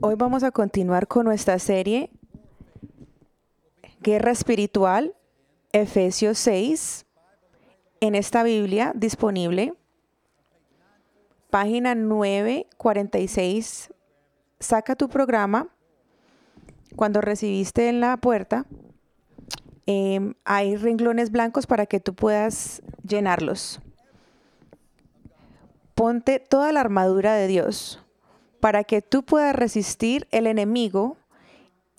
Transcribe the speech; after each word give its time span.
Hoy 0.00 0.14
vamos 0.16 0.42
a 0.42 0.52
continuar 0.52 1.06
con 1.06 1.26
nuestra 1.26 1.58
serie 1.58 2.08
Guerra 4.00 4.30
Espiritual, 4.30 5.14
Efesios 5.70 6.38
6, 6.38 7.04
en 8.00 8.14
esta 8.14 8.42
Biblia 8.42 8.92
disponible, 8.94 9.74
página 11.50 11.94
946. 11.94 13.92
Saca 14.60 14.96
tu 14.96 15.10
programa. 15.10 15.68
Cuando 16.94 17.20
recibiste 17.20 17.90
en 17.90 18.00
la 18.00 18.16
puerta, 18.16 18.64
em, 19.84 20.32
hay 20.44 20.76
renglones 20.76 21.30
blancos 21.30 21.66
para 21.66 21.84
que 21.84 22.00
tú 22.00 22.14
puedas 22.14 22.80
llenarlos. 23.06 23.82
Ponte 25.94 26.40
toda 26.40 26.72
la 26.72 26.80
armadura 26.80 27.34
de 27.34 27.46
Dios 27.46 28.05
para 28.66 28.82
que 28.82 29.00
tú 29.00 29.22
puedas 29.22 29.54
resistir 29.54 30.26
el 30.32 30.48
enemigo 30.48 31.16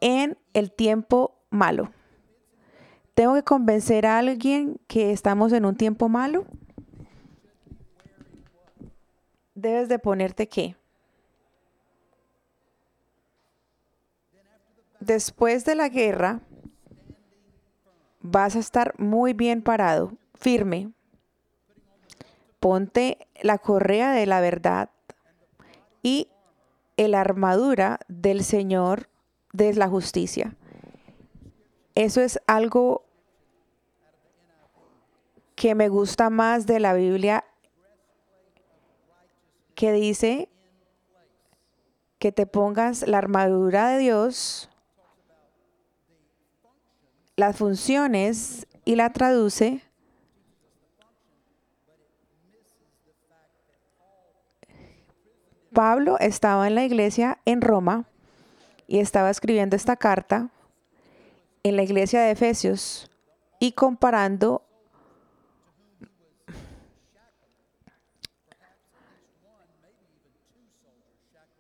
en 0.02 0.38
el 0.52 0.70
tiempo 0.70 1.34
malo. 1.50 1.94
¿Tengo 3.14 3.36
que 3.36 3.44
convencer 3.44 4.06
a 4.06 4.18
alguien 4.18 4.78
que 4.86 5.14
estamos 5.14 5.54
en 5.54 5.64
un 5.64 5.78
tiempo 5.78 6.10
malo? 6.10 6.44
Debes 9.56 9.88
de 9.88 9.98
ponerte 9.98 10.50
qué. 10.50 10.76
Después 15.00 15.64
de 15.64 15.76
la 15.76 15.88
guerra, 15.88 16.42
vas 18.20 18.58
a 18.58 18.60
estar 18.60 18.94
muy 19.00 19.32
bien 19.32 19.62
parado, 19.62 20.12
firme. 20.34 20.92
Ponte 22.60 23.26
la 23.42 23.58
correa 23.58 24.12
de 24.12 24.26
la 24.26 24.42
verdad 24.42 24.90
y 26.04 26.28
la 26.98 27.22
armadura 27.22 28.00
del 28.08 28.44
Señor 28.44 29.08
de 29.54 29.74
la 29.76 29.88
justicia. 29.88 30.56
Eso 31.94 32.22
es 32.22 32.40
algo 32.48 33.06
que 35.56 35.76
me 35.76 35.90
gusta 35.90 36.30
más 36.30 36.66
de 36.66 36.80
la 36.80 36.94
Biblia 36.94 37.44
que 39.76 39.92
dice 39.92 40.50
que 42.20 42.32
te 42.32 42.48
pongas 42.48 43.08
la 43.08 43.20
armadura 43.20 43.90
de 43.90 44.00
Dios, 44.00 44.70
las 47.36 47.56
funciones 47.56 48.68
y 48.86 48.96
la 48.96 49.14
traduce 49.14 49.87
Pablo 55.78 56.18
estaba 56.20 56.66
en 56.66 56.74
la 56.74 56.86
iglesia 56.86 57.38
en 57.46 57.62
Roma 57.62 58.06
y 58.88 58.98
estaba 58.98 59.30
escribiendo 59.30 59.76
esta 59.76 59.96
carta 59.96 60.50
en 61.62 61.76
la 61.76 61.84
iglesia 61.84 62.20
de 62.20 62.32
Efesios 62.32 63.12
y 63.60 63.74
comparando 63.74 64.64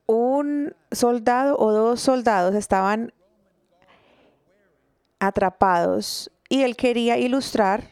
un 0.08 0.74
soldado 0.92 1.56
o 1.60 1.72
dos 1.72 2.02
soldados 2.02 2.56
estaban 2.56 3.14
atrapados 5.20 6.32
y 6.50 6.64
él 6.64 6.76
quería 6.76 7.20
ilustrar 7.20 7.84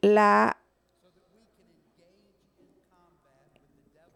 la 0.00 0.57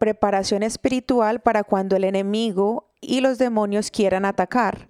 preparación 0.03 0.63
espiritual 0.63 1.39
para 1.39 1.63
cuando 1.63 1.95
el 1.95 2.03
enemigo 2.03 2.89
y 2.99 3.21
los 3.21 3.37
demonios 3.37 3.89
quieran 3.89 4.25
atacar. 4.25 4.89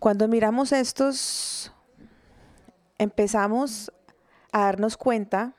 Cuando 0.00 0.26
miramos 0.26 0.72
estos, 0.72 1.72
empezamos 2.98 3.92
a 4.50 4.64
darnos 4.64 4.96
cuenta 4.96 5.54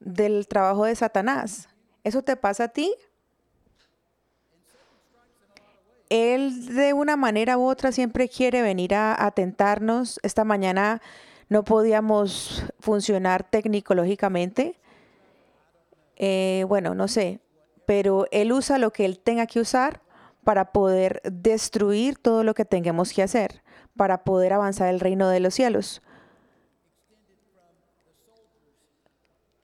del 0.00 0.48
trabajo 0.48 0.86
de 0.86 0.96
Satanás. 0.96 1.68
¿Eso 2.04 2.22
te 2.22 2.36
pasa 2.36 2.64
a 2.64 2.68
ti? 2.68 2.90
Él 6.08 6.74
de 6.74 6.94
una 6.94 7.18
manera 7.18 7.58
u 7.58 7.68
otra 7.68 7.92
siempre 7.92 8.30
quiere 8.30 8.62
venir 8.62 8.94
a 8.94 9.26
atentarnos. 9.26 10.18
Esta 10.22 10.42
mañana 10.42 11.02
no 11.50 11.64
podíamos 11.64 12.64
funcionar 12.80 13.44
tecnológicamente 13.44 14.80
eh, 16.16 16.64
bueno, 16.68 16.94
no 16.94 17.08
sé, 17.08 17.40
pero 17.86 18.26
Él 18.30 18.52
usa 18.52 18.78
lo 18.78 18.92
que 18.92 19.04
Él 19.04 19.18
tenga 19.18 19.46
que 19.46 19.60
usar 19.60 20.02
para 20.44 20.72
poder 20.72 21.20
destruir 21.24 22.18
todo 22.18 22.44
lo 22.44 22.54
que 22.54 22.64
tengamos 22.64 23.12
que 23.12 23.22
hacer, 23.22 23.62
para 23.96 24.24
poder 24.24 24.52
avanzar 24.52 24.88
el 24.88 25.00
reino 25.00 25.28
de 25.28 25.40
los 25.40 25.54
cielos. 25.54 26.02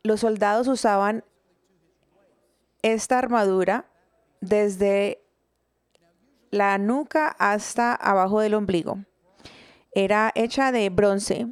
Los 0.02 0.20
soldados 0.20 0.66
usaban 0.66 1.24
esta 2.82 3.18
armadura 3.18 3.86
desde 4.40 5.22
la 6.50 6.76
nuca 6.78 7.28
hasta 7.38 7.94
abajo 7.94 8.40
del 8.40 8.54
ombligo. 8.54 8.98
Era 9.94 10.32
hecha 10.34 10.72
de 10.72 10.90
bronce. 10.90 11.46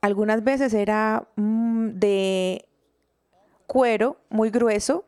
Algunas 0.00 0.42
veces 0.44 0.74
era 0.74 1.28
mm, 1.36 1.90
de 1.90 2.65
cuero 3.66 4.16
muy 4.28 4.50
grueso. 4.50 5.04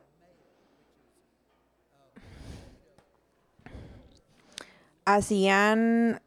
Hacían 5.05 6.21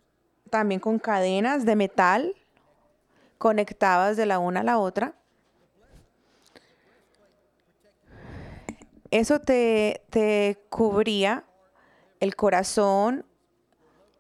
también 0.51 0.81
con 0.81 0.99
cadenas 0.99 1.65
de 1.65 1.77
metal 1.77 2.35
conectadas 3.39 4.17
de 4.17 4.27
la 4.27 4.39
una 4.39 4.61
a 4.61 4.65
la 4.65 4.79
otra. 4.79 5.15
Eso 9.11 9.41
te, 9.41 10.03
te 10.11 10.59
cubría 10.71 11.45
el 12.19 12.35
corazón, 12.35 13.27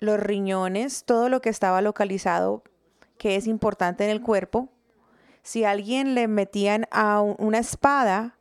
los 0.01 0.21
riñones, 0.21 1.05
todo 1.05 1.29
lo 1.29 1.41
que 1.41 1.49
estaba 1.49 1.81
localizado 1.81 2.63
que 3.17 3.37
es 3.37 3.47
importante 3.47 4.05
en 4.05 4.11
el 4.11 4.21
cuerpo 4.21 4.69
si 5.43 5.65
alguien 5.65 6.15
le 6.15 6.29
metían 6.29 6.87
a 6.91 7.21
una 7.21 7.59
espada, 7.59 8.37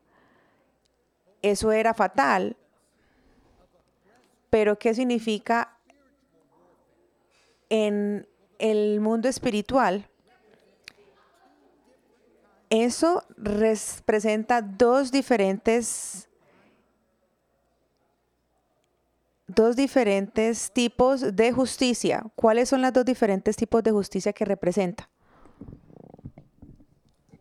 eso 1.42 1.72
era 1.72 1.94
fatal. 1.94 2.56
Pero 4.50 4.78
¿qué 4.78 4.94
significa 4.94 5.78
en 7.70 8.28
el 8.60 9.00
mundo 9.00 9.30
espiritual? 9.30 10.08
Eso 12.70 13.24
representa 13.38 14.62
dos 14.62 15.12
diferentes 15.12 16.28
dos 19.48 19.76
diferentes 19.76 20.72
tipos 20.72 21.36
de 21.36 21.52
justicia. 21.52 22.24
¿Cuáles 22.36 22.70
son 22.70 22.82
los 22.82 22.94
dos 22.94 23.04
diferentes 23.04 23.58
tipos 23.58 23.84
de 23.84 23.92
justicia 23.92 24.32
que 24.32 24.46
representa? 24.46 25.10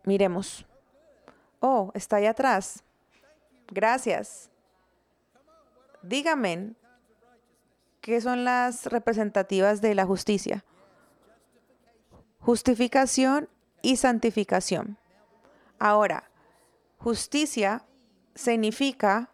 Miremos. 0.03 0.65
Oh, 1.59 1.91
está 1.93 2.17
ahí 2.17 2.25
atrás. 2.25 2.83
Gracias. 3.67 4.49
Dígame, 6.01 6.73
¿qué 8.01 8.19
son 8.19 8.43
las 8.43 8.87
representativas 8.87 9.81
de 9.81 9.95
la 9.95 10.05
justicia? 10.05 10.65
Justificación 12.39 13.47
y 13.83 13.97
santificación. 13.97 14.97
Ahora, 15.77 16.29
justicia 16.97 17.85
significa 18.33 19.29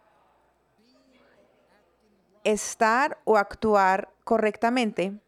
estar 2.44 3.20
o 3.24 3.38
actuar 3.38 4.10
correctamente 4.24 5.20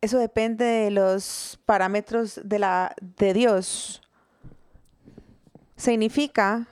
eso 0.00 0.18
depende 0.18 0.64
de 0.64 0.90
los 0.90 1.58
parámetros 1.66 2.40
de, 2.44 2.58
la, 2.58 2.94
de 3.00 3.34
Dios. 3.34 4.00
Significa 5.76 6.68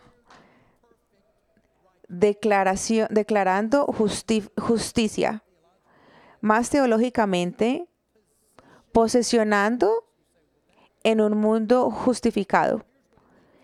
declaración, 2.08 3.08
declarando 3.10 3.86
justicia. 3.86 5.42
Más 6.40 6.70
teológicamente, 6.70 7.88
posesionando 8.92 10.04
en 11.02 11.20
un 11.20 11.36
mundo 11.36 11.90
justificado. 11.90 12.84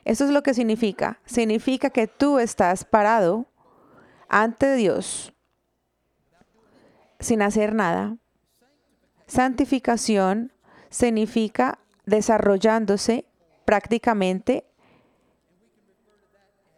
Eso 0.05 0.25
es 0.25 0.31
lo 0.31 0.43
que 0.43 0.55
significa. 0.55 1.21
Significa 1.25 1.91
que 1.91 2.09
tú 2.09 2.39
estás 2.39 2.85
parado 2.85 3.47
ante 4.29 4.75
Dios 4.75 5.33
sin 7.21 7.43
hacer 7.43 7.73
nada 7.75 8.17
Santificación 9.33 10.53
significa 10.91 11.79
desarrollándose 12.05 13.25
prácticamente 13.65 14.67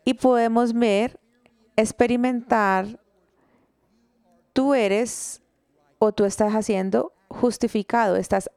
Y 0.05 0.15
podemos 0.15 0.73
ver, 0.73 1.19
experimentar, 1.75 3.01
tú 4.53 4.75
eres 4.75 5.43
o 5.99 6.12
tú 6.12 6.27
estás 6.27 6.53
haciendo 6.53 7.12
justificado, 7.27 8.15
estás 8.15 8.49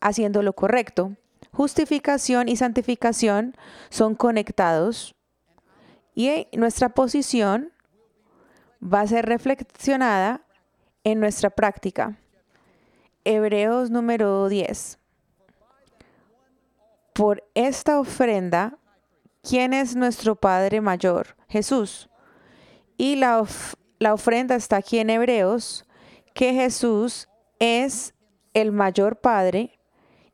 haciendo 0.00 0.42
lo 0.42 0.54
correcto. 0.54 1.16
Justificación 1.52 2.48
y 2.48 2.56
santificación 2.56 3.54
son 3.90 4.16
conectados 4.16 5.14
y 6.16 6.48
nuestra 6.54 6.88
posición 6.88 7.70
va 8.82 9.02
a 9.02 9.06
ser 9.06 9.26
reflexionada 9.26 10.40
en 11.04 11.20
nuestra 11.20 11.50
práctica. 11.50 12.18
Hebreos 13.24 13.90
número 13.90 14.48
10. 14.50 14.98
Por 17.14 17.42
esta 17.54 17.98
ofrenda, 17.98 18.76
¿quién 19.42 19.72
es 19.72 19.96
nuestro 19.96 20.36
Padre 20.36 20.82
mayor? 20.82 21.36
Jesús. 21.48 22.10
Y 22.98 23.16
la, 23.16 23.42
la 23.98 24.12
ofrenda 24.12 24.56
está 24.56 24.76
aquí 24.76 24.98
en 24.98 25.08
Hebreos, 25.08 25.86
que 26.34 26.52
Jesús 26.52 27.28
es 27.58 28.14
el 28.52 28.72
mayor 28.72 29.20
Padre 29.20 29.78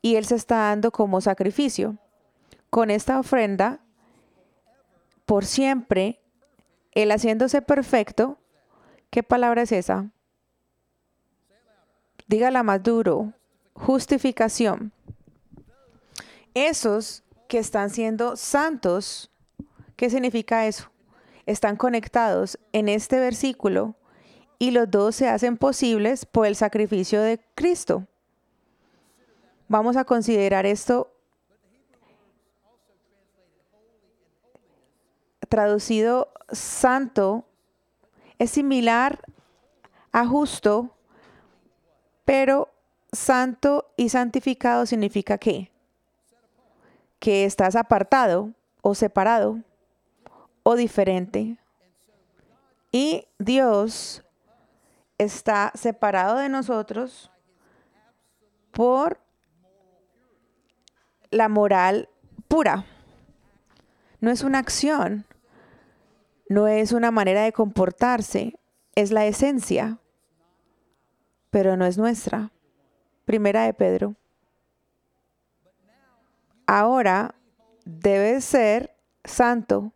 y 0.02 0.16
Él 0.16 0.24
se 0.24 0.34
está 0.34 0.56
dando 0.56 0.90
como 0.90 1.20
sacrificio. 1.20 1.96
Con 2.70 2.90
esta 2.90 3.20
ofrenda, 3.20 3.84
por 5.26 5.44
siempre, 5.44 6.20
Él 6.90 7.12
haciéndose 7.12 7.62
perfecto, 7.62 8.38
¿qué 9.10 9.22
palabra 9.22 9.62
es 9.62 9.70
esa? 9.70 10.10
Dígala 12.30 12.62
más 12.62 12.80
duro, 12.80 13.32
justificación. 13.74 14.92
Esos 16.54 17.24
que 17.48 17.58
están 17.58 17.90
siendo 17.90 18.36
santos, 18.36 19.32
¿qué 19.96 20.08
significa 20.10 20.64
eso? 20.68 20.92
Están 21.44 21.74
conectados 21.74 22.56
en 22.72 22.88
este 22.88 23.18
versículo 23.18 23.96
y 24.60 24.70
los 24.70 24.88
dos 24.88 25.16
se 25.16 25.28
hacen 25.28 25.56
posibles 25.56 26.24
por 26.24 26.46
el 26.46 26.54
sacrificio 26.54 27.20
de 27.20 27.40
Cristo. 27.56 28.06
Vamos 29.66 29.96
a 29.96 30.04
considerar 30.04 30.66
esto 30.66 31.12
traducido 35.48 36.32
santo. 36.52 37.44
Es 38.38 38.52
similar 38.52 39.18
a 40.12 40.24
justo, 40.24 40.94
pero 42.30 42.72
santo 43.10 43.90
y 43.96 44.10
santificado 44.10 44.86
significa 44.86 45.36
qué? 45.36 45.72
Que 47.18 47.44
estás 47.44 47.74
apartado 47.74 48.52
o 48.82 48.94
separado 48.94 49.58
o 50.62 50.76
diferente. 50.76 51.58
Y 52.92 53.26
Dios 53.40 54.22
está 55.18 55.72
separado 55.74 56.36
de 56.36 56.48
nosotros 56.48 57.32
por 58.70 59.18
la 61.32 61.48
moral 61.48 62.08
pura. 62.46 62.84
No 64.20 64.30
es 64.30 64.44
una 64.44 64.60
acción, 64.60 65.26
no 66.48 66.68
es 66.68 66.92
una 66.92 67.10
manera 67.10 67.42
de 67.42 67.52
comportarse, 67.52 68.54
es 68.94 69.10
la 69.10 69.26
esencia, 69.26 69.98
pero 71.50 71.76
no 71.76 71.84
es 71.84 71.98
nuestra. 71.98 72.50
Primera 73.24 73.64
de 73.64 73.74
Pedro. 73.74 74.14
Ahora 76.66 77.34
debe 77.84 78.40
ser 78.40 78.94
santo. 79.24 79.92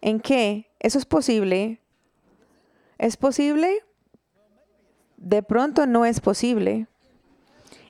¿En 0.00 0.20
qué? 0.20 0.70
¿Eso 0.78 0.98
es 0.98 1.04
posible? 1.04 1.80
¿Es 2.98 3.16
posible? 3.16 3.84
De 5.16 5.42
pronto 5.42 5.86
no 5.86 6.04
es 6.04 6.20
posible. 6.20 6.86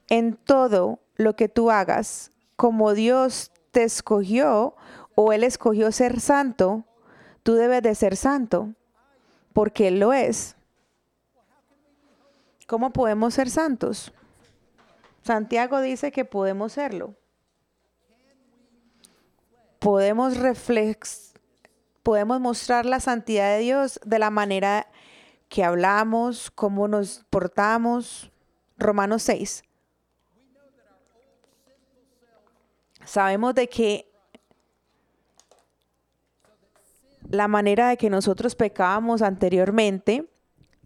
En 0.08 0.36
todo 0.36 1.00
lo 1.16 1.36
que 1.36 1.48
tú 1.48 1.70
hagas, 1.70 2.30
como 2.56 2.94
Dios 2.94 3.50
te 3.70 3.84
escogió 3.84 4.74
o 5.14 5.32
Él 5.32 5.44
escogió 5.44 5.90
ser 5.92 6.20
santo, 6.20 6.84
tú 7.42 7.54
debes 7.54 7.82
de 7.82 7.94
ser 7.94 8.16
santo, 8.16 8.74
porque 9.52 9.88
Él 9.88 10.00
lo 10.00 10.12
es. 10.12 10.56
¿Cómo 12.66 12.92
podemos 12.92 13.34
ser 13.34 13.50
santos? 13.50 14.12
Santiago 15.22 15.80
dice 15.80 16.12
que 16.12 16.24
podemos 16.24 16.72
serlo. 16.72 17.14
Podemos 19.78 20.38
reflex, 20.38 21.34
podemos 22.02 22.40
mostrar 22.40 22.86
la 22.86 23.00
santidad 23.00 23.56
de 23.56 23.58
Dios 23.58 24.00
de 24.04 24.18
la 24.18 24.30
manera 24.30 24.86
que 25.48 25.62
hablamos, 25.62 26.50
cómo 26.50 26.88
nos 26.88 27.24
portamos. 27.28 28.30
Romanos 28.78 29.22
6. 29.24 29.62
Sabemos 33.04 33.54
de 33.54 33.68
que 33.68 34.10
la 37.28 37.48
manera 37.48 37.88
de 37.88 37.96
que 37.96 38.08
nosotros 38.08 38.54
pecábamos 38.54 39.20
anteriormente, 39.22 40.28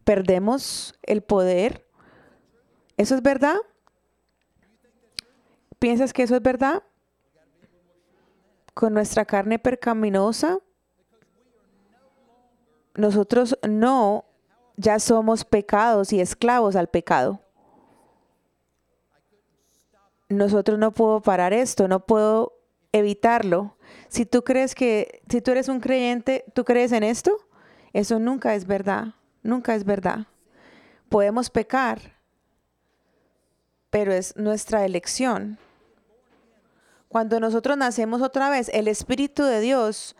perdemos 0.08 0.94
el 1.02 1.20
poder. 1.20 1.86
¿Eso 2.96 3.14
es 3.14 3.20
verdad? 3.20 3.56
¿Piensas 5.78 6.14
que 6.14 6.22
eso 6.22 6.34
es 6.34 6.40
verdad? 6.40 6.82
Con 8.72 8.94
nuestra 8.94 9.26
carne 9.26 9.58
percaminosa, 9.58 10.60
nosotros 12.94 13.58
no 13.68 14.24
ya 14.78 14.98
somos 14.98 15.44
pecados 15.44 16.10
y 16.14 16.22
esclavos 16.22 16.74
al 16.74 16.88
pecado 16.88 17.42
nosotros 20.30 20.78
no 20.78 20.92
puedo 20.92 21.20
parar 21.20 21.52
esto, 21.52 21.88
no 21.88 22.04
puedo 22.04 22.52
evitarlo. 22.92 23.76
Si 24.08 24.26
tú 24.26 24.42
crees 24.42 24.74
que, 24.74 25.22
si 25.28 25.40
tú 25.40 25.50
eres 25.50 25.68
un 25.68 25.80
creyente, 25.80 26.44
¿tú 26.54 26.64
crees 26.64 26.92
en 26.92 27.02
esto? 27.02 27.34
Eso 27.92 28.18
nunca 28.18 28.54
es 28.54 28.66
verdad, 28.66 29.14
nunca 29.42 29.74
es 29.74 29.84
verdad. 29.84 30.26
Podemos 31.08 31.50
pecar, 31.50 32.16
pero 33.90 34.12
es 34.12 34.36
nuestra 34.36 34.84
elección. 34.84 35.58
Cuando 37.08 37.40
nosotros 37.40 37.76
nacemos 37.78 38.20
otra 38.20 38.50
vez, 38.50 38.70
el 38.74 38.86
Espíritu 38.88 39.42
de 39.42 39.60
Dios, 39.60 40.14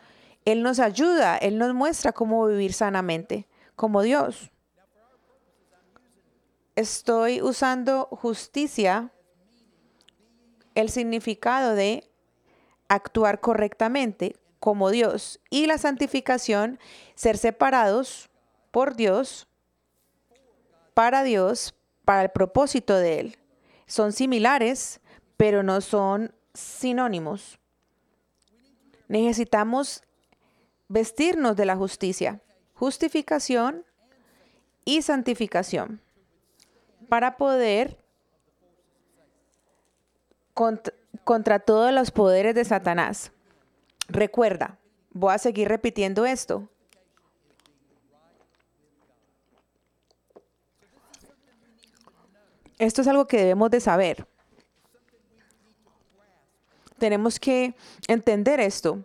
Él 0.45 0.63
nos 0.63 0.79
ayuda, 0.79 1.37
Él 1.37 1.59
nos 1.59 1.75
muestra 1.75 2.13
cómo 2.13 2.47
vivir 2.47 2.73
sanamente, 2.73 3.47
como 3.77 4.03
Dios. 4.03 4.51
Estoy 6.77 7.43
usando 7.43 8.07
justicia 8.07 9.11
el 10.75 10.91
significado 10.91 11.75
de 11.75 12.09
actuar 12.89 13.41
correctamente 13.41 14.37
como 14.61 14.91
Dios 14.91 15.41
y 15.51 15.67
la 15.67 15.79
santificación, 15.79 16.79
ser 17.15 17.37
separados 17.37 18.28
por 18.71 18.97
Dios, 18.97 19.49
para 20.95 21.23
Dios, 21.23 21.75
para 22.05 22.23
el 22.23 22.31
propósito 22.31 22.97
de 22.97 23.21
Él. 23.21 23.39
Son 23.87 24.13
similares, 24.13 25.01
pero 25.37 25.63
no 25.63 25.81
son 25.81 26.35
sinónimos. 26.55 27.59
Necesitamos 29.09 30.03
vestirnos 30.89 31.57
de 31.57 31.67
la 31.67 31.77
justicia, 31.77 32.41
justificación 32.75 33.85
y 34.85 35.03
santificación, 35.03 36.01
para 37.09 37.37
poder 37.37 37.99
contra, 41.25 41.59
todos 41.61 41.93
los 41.93 42.11
poderes 42.11 42.55
de 42.55 42.65
Satanás. 42.65 43.33
Recuerda, 44.09 44.79
voy 45.13 45.35
a 45.35 45.39
seguir 45.39 45.69
repitiendo 45.69 46.27
esto. 46.27 46.69
Esto 52.79 53.03
es 53.03 53.09
algo 53.09 53.27
que 53.27 53.39
debemos 53.39 53.71
de 53.71 53.81
saber. 53.81 54.27
Tenemos 56.99 57.39
que 57.39 57.75
entender 58.07 58.61
esto. 58.61 59.05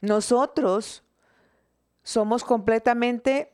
Nosotros 0.00 1.02
somos 2.02 2.44
completamente 2.44 3.50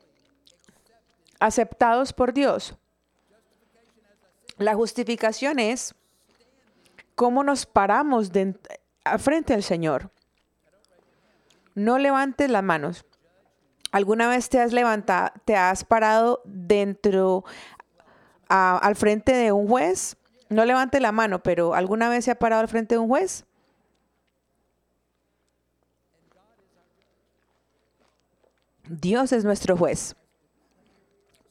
aceptados 1.41 2.13
por 2.13 2.33
Dios. 2.33 2.75
La 4.59 4.75
justificación 4.75 5.59
es 5.59 5.95
cómo 7.15 7.43
nos 7.43 7.67
paramos 7.67 8.31
frente 9.19 9.55
al 9.55 9.63
Señor. 9.63 10.11
No 11.75 11.99
levantes 11.99 12.49
las 12.51 12.63
manos. 12.63 13.05
¿Alguna 13.93 14.29
vez 14.29 14.49
te 14.49 14.61
has 14.61 14.73
levantado, 14.73 15.31
te 15.45 15.57
has 15.57 15.85
parado 15.85 16.43
dentro, 16.45 17.45
al 18.49 18.97
frente 18.97 19.33
de 19.35 19.53
un 19.53 19.69
juez? 19.69 20.17
No 20.49 20.65
levante 20.65 21.01
la 21.01 21.13
mano, 21.13 21.43
pero 21.43 21.75
¿alguna 21.75 22.09
vez 22.09 22.25
se 22.25 22.31
ha 22.31 22.39
parado 22.39 22.63
al 22.63 22.69
frente 22.69 22.95
de 22.95 22.99
un 23.01 23.09
juez? 23.09 23.45
Dios 28.89 29.33
es 29.33 29.45
nuestro 29.45 29.77
juez. 29.77 30.15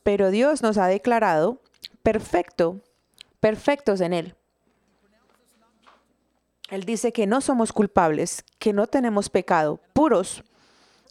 Pero 0.03 0.29
Dios 0.31 0.61
nos 0.61 0.77
ha 0.77 0.87
declarado 0.87 1.61
perfecto, 2.03 2.81
perfectos 3.39 3.99
en 4.01 4.13
Él. 4.13 4.35
Él 6.69 6.83
dice 6.83 7.11
que 7.11 7.27
no 7.27 7.41
somos 7.41 7.73
culpables, 7.73 8.43
que 8.57 8.73
no 8.73 8.87
tenemos 8.87 9.29
pecado, 9.29 9.79
puros. 9.93 10.43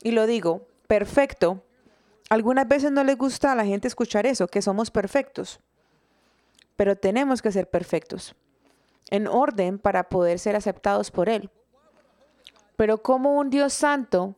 Y 0.02 0.12
lo 0.12 0.26
digo, 0.26 0.66
perfecto. 0.86 1.62
Algunas 2.28 2.66
veces 2.66 2.90
no 2.90 3.04
le 3.04 3.14
gusta 3.14 3.52
a 3.52 3.54
la 3.54 3.64
gente 3.64 3.86
escuchar 3.86 4.26
eso, 4.26 4.48
que 4.48 4.62
somos 4.62 4.90
perfectos. 4.90 5.60
Pero 6.76 6.96
tenemos 6.96 7.42
que 7.42 7.52
ser 7.52 7.68
perfectos, 7.68 8.34
en 9.10 9.26
orden 9.26 9.78
para 9.78 10.08
poder 10.08 10.38
ser 10.38 10.56
aceptados 10.56 11.10
por 11.10 11.28
Él. 11.28 11.50
Pero 12.76 13.02
como 13.02 13.38
un 13.38 13.50
Dios 13.50 13.72
santo 13.72 14.34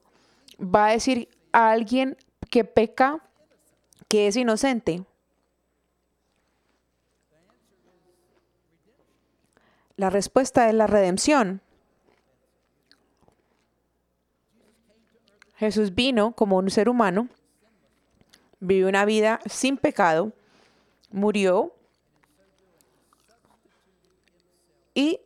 va 0.60 0.86
a 0.86 0.90
decir 0.90 1.28
a 1.52 1.70
alguien 1.70 2.16
que 2.50 2.64
peca 2.64 3.22
que 4.08 4.26
es 4.28 4.36
inocente? 4.36 5.04
La 9.96 10.10
respuesta 10.10 10.68
es 10.68 10.74
la 10.74 10.86
redención. 10.86 11.62
Jesús 15.56 15.94
vino 15.94 16.32
como 16.32 16.58
un 16.58 16.70
ser 16.70 16.88
humano, 16.90 17.28
vivió 18.60 18.88
una 18.88 19.06
vida 19.06 19.40
sin 19.46 19.78
pecado, 19.78 20.32
murió 21.10 21.72
y 24.96 25.20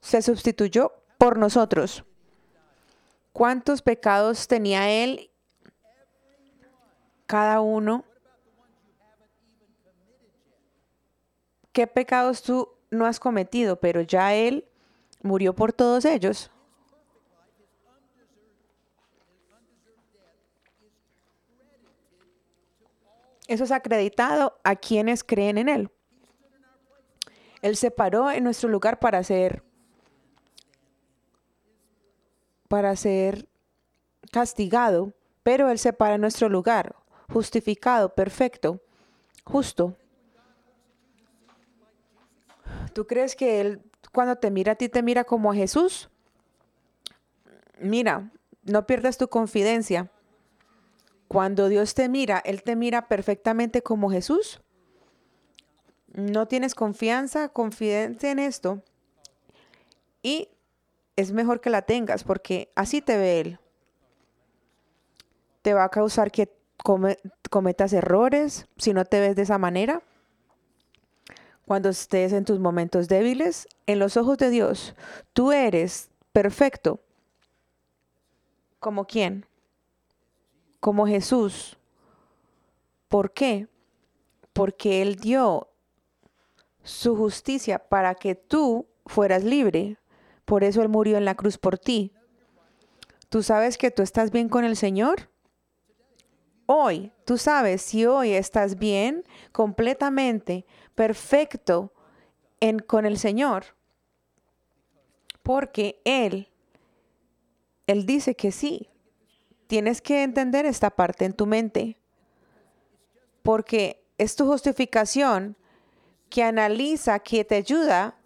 se 0.00 0.20
sustituyó 0.20 0.92
por 1.16 1.38
nosotros. 1.38 2.04
¿Cuántos 3.32 3.80
pecados 3.80 4.48
tenía 4.48 4.90
él? 4.90 5.30
Cada 7.26 7.60
uno. 7.60 8.04
¿Qué 11.70 11.86
pecados 11.86 12.42
tú 12.42 12.68
no 12.90 13.06
has 13.06 13.20
cometido? 13.20 13.78
Pero 13.78 14.00
ya 14.00 14.34
él 14.34 14.66
murió 15.22 15.54
por 15.54 15.72
todos 15.72 16.04
ellos. 16.04 16.50
Eso 23.46 23.62
es 23.62 23.70
acreditado 23.70 24.60
a 24.64 24.74
quienes 24.74 25.22
creen 25.22 25.58
en 25.58 25.68
Él. 25.68 25.90
Él 27.62 27.76
se 27.76 27.90
paró 27.90 28.30
en 28.30 28.44
nuestro 28.44 28.68
lugar 28.68 28.98
para 28.98 29.22
ser, 29.22 29.62
para 32.68 32.96
ser 32.96 33.48
castigado, 34.32 35.12
pero 35.42 35.70
Él 35.70 35.78
se 35.78 35.92
para 35.92 36.14
en 36.14 36.20
nuestro 36.20 36.48
lugar, 36.48 36.94
justificado, 37.32 38.14
perfecto, 38.14 38.80
justo. 39.44 39.96
¿Tú 42.92 43.06
crees 43.06 43.36
que 43.36 43.60
Él 43.60 43.82
cuando 44.12 44.36
te 44.36 44.50
mira 44.50 44.72
a 44.72 44.74
ti 44.74 44.88
te 44.88 45.02
mira 45.02 45.24
como 45.24 45.52
a 45.52 45.54
Jesús? 45.54 46.10
Mira, 47.78 48.30
no 48.62 48.86
pierdas 48.86 49.18
tu 49.18 49.28
confidencia. 49.28 50.10
Cuando 51.28 51.68
Dios 51.68 51.94
te 51.94 52.08
mira, 52.08 52.42
Él 52.44 52.62
te 52.62 52.74
mira 52.74 53.06
perfectamente 53.06 53.82
como 53.82 54.10
Jesús. 54.10 54.60
No 56.12 56.46
tienes 56.46 56.74
confianza, 56.74 57.48
confidencia 57.48 58.30
en 58.30 58.38
esto. 58.38 58.82
Y 60.22 60.48
es 61.16 61.32
mejor 61.32 61.60
que 61.60 61.70
la 61.70 61.82
tengas 61.82 62.24
porque 62.24 62.70
así 62.74 63.00
te 63.00 63.16
ve 63.16 63.40
Él. 63.40 63.58
Te 65.62 65.74
va 65.74 65.84
a 65.84 65.88
causar 65.90 66.30
que 66.30 66.52
cometas 67.50 67.92
errores 67.92 68.66
si 68.76 68.92
no 68.92 69.04
te 69.04 69.20
ves 69.20 69.36
de 69.36 69.42
esa 69.42 69.58
manera. 69.58 70.02
Cuando 71.66 71.88
estés 71.90 72.32
en 72.32 72.44
tus 72.44 72.58
momentos 72.58 73.06
débiles, 73.06 73.68
en 73.86 73.98
los 73.98 74.16
ojos 74.16 74.38
de 74.38 74.50
Dios, 74.50 74.96
tú 75.32 75.52
eres 75.52 76.10
perfecto. 76.32 77.00
¿Como 78.80 79.06
quién? 79.06 79.46
como 80.80 81.06
Jesús. 81.06 81.76
¿Por 83.08 83.32
qué? 83.32 83.68
Porque 84.52 85.02
Él 85.02 85.16
dio 85.16 85.68
su 86.82 87.16
justicia 87.16 87.78
para 87.78 88.14
que 88.14 88.34
tú 88.34 88.86
fueras 89.06 89.44
libre. 89.44 89.98
Por 90.44 90.64
eso 90.64 90.82
Él 90.82 90.88
murió 90.88 91.16
en 91.16 91.24
la 91.24 91.34
cruz 91.34 91.58
por 91.58 91.78
ti. 91.78 92.12
¿Tú 93.28 93.42
sabes 93.42 93.78
que 93.78 93.90
tú 93.90 94.02
estás 94.02 94.30
bien 94.30 94.48
con 94.48 94.64
el 94.64 94.76
Señor? 94.76 95.30
Hoy, 96.66 97.12
tú 97.24 97.36
sabes 97.36 97.82
si 97.82 98.06
hoy 98.06 98.32
estás 98.32 98.78
bien, 98.78 99.24
completamente, 99.52 100.66
perfecto 100.94 101.92
en, 102.60 102.78
con 102.78 103.06
el 103.06 103.18
Señor. 103.18 103.64
Porque 105.42 106.00
Él, 106.04 106.48
Él 107.86 108.06
dice 108.06 108.34
que 108.34 108.52
sí. 108.52 108.88
Tienes 109.66 110.02
que 110.02 110.22
entender 110.22 110.66
esta 110.66 110.90
parte 110.90 111.24
en 111.24 111.32
tu 111.32 111.46
mente, 111.46 111.96
porque 113.42 114.04
es 114.18 114.34
tu 114.34 114.46
justificación 114.46 115.56
que 116.30 116.44
analiza, 116.44 117.18
que 117.18 117.44
te 117.44 117.56
ayuda, 117.56 118.16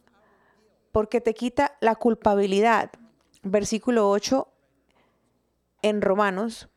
porque 0.93 1.21
te 1.21 1.35
quita 1.35 1.77
la 1.81 1.97
culpabilidad. 1.97 2.93
Versículo 3.43 4.09
8 4.11 4.47
en 5.83 6.01
Romanos. 6.01 6.69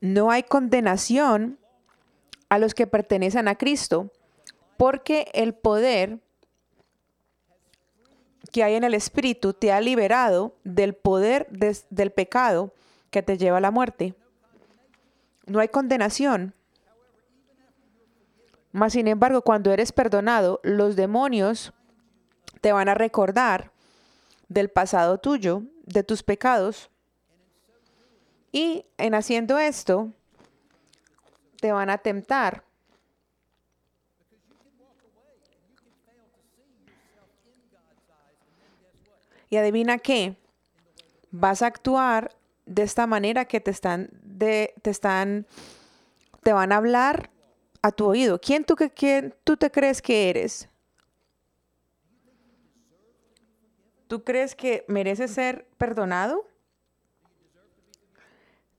No 0.00 0.30
hay 0.30 0.44
condenación 0.44 1.58
a 2.48 2.58
los 2.58 2.74
que 2.74 2.86
pertenecen 2.86 3.48
a 3.48 3.56
Cristo, 3.56 4.12
porque 4.76 5.28
el 5.34 5.54
poder 5.54 6.20
que 8.52 8.62
hay 8.62 8.74
en 8.74 8.84
el 8.84 8.94
Espíritu 8.94 9.52
te 9.52 9.72
ha 9.72 9.80
liberado 9.80 10.54
del 10.62 10.94
poder 10.94 11.48
del 11.50 12.12
pecado 12.12 12.72
que 13.10 13.22
te 13.22 13.36
lleva 13.36 13.58
a 13.58 13.60
la 13.60 13.70
muerte. 13.70 14.14
No 15.46 15.60
hay 15.60 15.68
condenación. 15.68 16.54
Mas, 18.72 18.92
sin 18.92 19.08
embargo, 19.08 19.42
cuando 19.42 19.72
eres 19.72 19.92
perdonado, 19.92 20.60
los 20.62 20.96
demonios 20.96 21.72
te 22.60 22.72
van 22.72 22.88
a 22.88 22.94
recordar 22.94 23.70
del 24.48 24.68
pasado 24.68 25.18
tuyo, 25.18 25.62
de 25.84 26.02
tus 26.02 26.22
pecados. 26.22 26.90
Y 28.52 28.84
en 28.98 29.14
haciendo 29.14 29.58
esto, 29.58 30.12
te 31.60 31.72
van 31.72 31.90
a 31.90 31.98
tentar 31.98 32.66
Y 39.48 39.56
adivina 39.56 39.98
qué, 39.98 40.36
vas 41.30 41.62
a 41.62 41.66
actuar 41.66 42.34
de 42.66 42.82
esta 42.82 43.06
manera 43.06 43.44
que 43.44 43.60
te 43.60 43.70
están, 43.70 44.10
de, 44.38 44.74
te 44.82 44.90
están, 44.90 45.46
te 46.42 46.52
van 46.52 46.72
a 46.72 46.76
hablar 46.76 47.30
a 47.82 47.92
tu 47.92 48.06
oído. 48.06 48.40
¿Quién 48.40 48.64
tú, 48.64 48.76
quién 48.94 49.34
tú 49.44 49.56
te 49.56 49.70
crees 49.70 50.02
que 50.02 50.30
eres? 50.30 50.68
¿Tú 54.08 54.22
crees 54.24 54.54
que 54.54 54.84
mereces 54.88 55.32
ser 55.32 55.66
perdonado? 55.78 56.46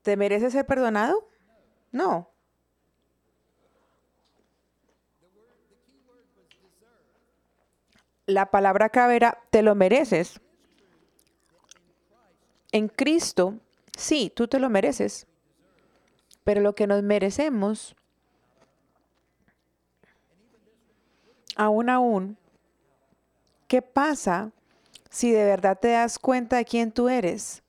¿Te 0.02 0.16
mereces 0.16 0.52
ser 0.52 0.66
perdonado? 0.66 1.28
No. 1.92 2.30
La 8.26 8.50
palabra 8.50 8.90
clave 8.90 9.20
te 9.50 9.62
lo 9.62 9.74
mereces 9.74 10.40
en 12.72 12.88
Cristo, 12.88 13.54
sí, 13.96 14.32
tú 14.34 14.48
te 14.48 14.58
lo 14.58 14.68
mereces, 14.68 15.26
pero 16.48 16.62
lo 16.62 16.74
que 16.74 16.86
nos 16.86 17.02
merecemos, 17.02 17.94
aún 21.56 21.90
aún, 21.90 22.38
¿qué 23.66 23.82
pasa 23.82 24.50
si 25.10 25.30
de 25.30 25.44
verdad 25.44 25.78
te 25.78 25.88
das 25.88 26.18
cuenta 26.18 26.56
de 26.56 26.64
quién 26.64 26.90
tú 26.90 27.10
eres? 27.10 27.62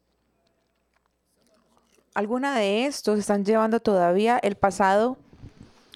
Alguna 2.14 2.56
de 2.58 2.86
estos 2.86 3.20
están 3.20 3.44
llevando 3.44 3.82
todavía 3.82 4.40
el 4.42 4.56
pasado 4.56 5.18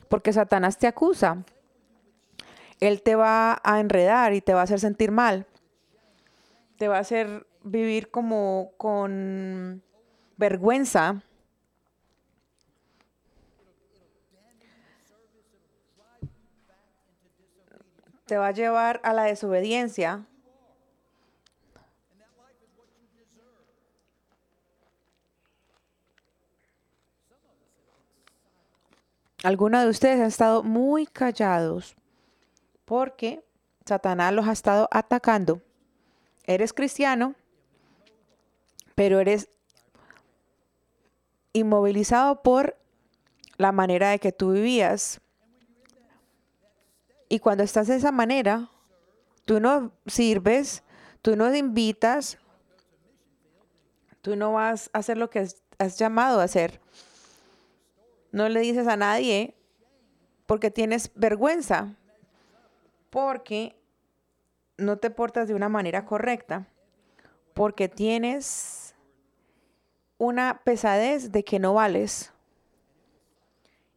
porque 0.09 0.33
Satanás 0.33 0.77
te 0.77 0.87
acusa. 0.87 1.37
Él 2.81 3.01
te 3.01 3.15
va 3.15 3.61
a 3.63 3.79
enredar 3.79 4.33
y 4.33 4.41
te 4.41 4.53
va 4.53 4.59
a 4.59 4.63
hacer 4.63 4.81
sentir 4.81 5.09
mal. 5.09 5.45
Te 6.77 6.89
va 6.89 6.97
a 6.97 6.99
hacer 6.99 7.47
vivir 7.63 8.11
como 8.11 8.71
con 8.75 9.81
vergüenza. 10.35 11.23
te 18.25 18.37
va 18.37 18.47
a 18.47 18.51
llevar 18.51 19.01
a 19.03 19.13
la 19.13 19.23
desobediencia. 19.23 20.25
Algunos 29.43 29.83
de 29.83 29.89
ustedes 29.89 30.21
han 30.21 30.27
estado 30.27 30.63
muy 30.63 31.05
callados 31.05 31.97
porque 32.85 33.43
Satanás 33.85 34.33
los 34.33 34.47
ha 34.47 34.53
estado 34.53 34.87
atacando. 34.89 35.61
Eres 36.45 36.71
cristiano, 36.71 37.35
pero 38.95 39.19
eres 39.19 39.49
inmovilizado 41.51 42.41
por 42.41 42.77
la 43.57 43.73
manera 43.73 44.11
de 44.11 44.19
que 44.19 44.31
tú 44.31 44.53
vivías 44.53 45.19
y 47.33 47.39
cuando 47.39 47.63
estás 47.63 47.87
de 47.87 47.95
esa 47.95 48.11
manera, 48.11 48.69
tú 49.45 49.59
no 49.59 49.91
sirves, 50.05 50.83
tú 51.23 51.35
no 51.35 51.51
invitas, 51.55 52.37
tú 54.21 54.35
no 54.35 54.53
vas 54.53 54.91
a 54.93 54.99
hacer 54.99 55.17
lo 55.17 55.31
que 55.31 55.47
has 55.79 55.97
llamado 55.97 56.39
a 56.39 56.43
hacer. 56.43 56.79
No 58.31 58.47
le 58.49 58.59
dices 58.59 58.87
a 58.87 58.97
nadie 58.97 59.55
porque 60.45 60.69
tienes 60.69 61.09
vergüenza, 61.15 61.95
porque 63.09 63.81
no 64.77 64.99
te 64.99 65.09
portas 65.09 65.47
de 65.47 65.55
una 65.55 65.69
manera 65.69 66.05
correcta, 66.05 66.67
porque 67.55 67.89
tienes 67.89 68.93
una 70.19 70.61
pesadez 70.63 71.31
de 71.31 71.43
que 71.43 71.57
no 71.57 71.73
vales 71.73 72.31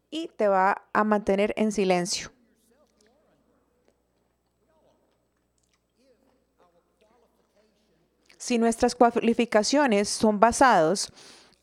y 0.09 0.29
te 0.29 0.49
va 0.49 0.87
a 0.95 1.05
mantener 1.05 1.53
en 1.59 1.71
silencio. 1.71 2.31
Si 8.47 8.59
nuestras 8.59 8.95
cualificaciones 8.95 10.09
son 10.09 10.39
basadas 10.39 11.13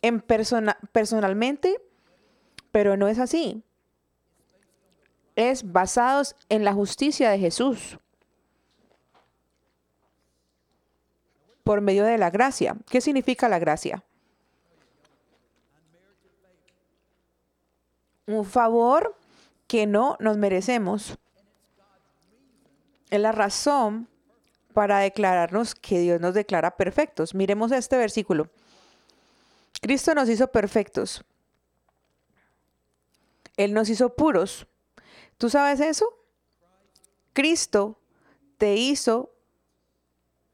en 0.01 0.19
persona, 0.19 0.77
personalmente, 0.91 1.81
pero 2.73 2.97
no 2.97 3.07
es 3.07 3.19
así. 3.19 3.63
Es 5.37 5.71
basados 5.71 6.35
en 6.49 6.65
la 6.65 6.73
justicia 6.73 7.29
de 7.29 7.39
Jesús. 7.39 7.97
Por 11.63 11.79
medio 11.79 12.03
de 12.03 12.17
la 12.17 12.29
gracia. 12.29 12.75
¿Qué 12.89 12.99
significa 12.99 13.47
la 13.47 13.59
gracia? 13.59 14.03
Un 18.27 18.43
favor 18.43 19.17
que 19.67 19.87
no 19.87 20.17
nos 20.19 20.35
merecemos. 20.35 21.17
Es 23.09 23.21
la 23.21 23.31
razón 23.31 24.09
para 24.73 24.99
declararnos 24.99 25.75
que 25.75 25.99
Dios 25.99 26.19
nos 26.19 26.33
declara 26.33 26.75
perfectos. 26.75 27.33
Miremos 27.33 27.71
este 27.71 27.97
versículo. 27.97 28.49
Cristo 29.81 30.13
nos 30.15 30.29
hizo 30.29 30.47
perfectos. 30.47 31.23
Él 33.55 33.73
nos 33.73 33.89
hizo 33.89 34.15
puros. 34.15 34.65
¿Tú 35.37 35.49
sabes 35.49 35.79
eso? 35.79 36.07
Cristo 37.33 37.99
te 38.57 38.75
hizo 38.75 39.31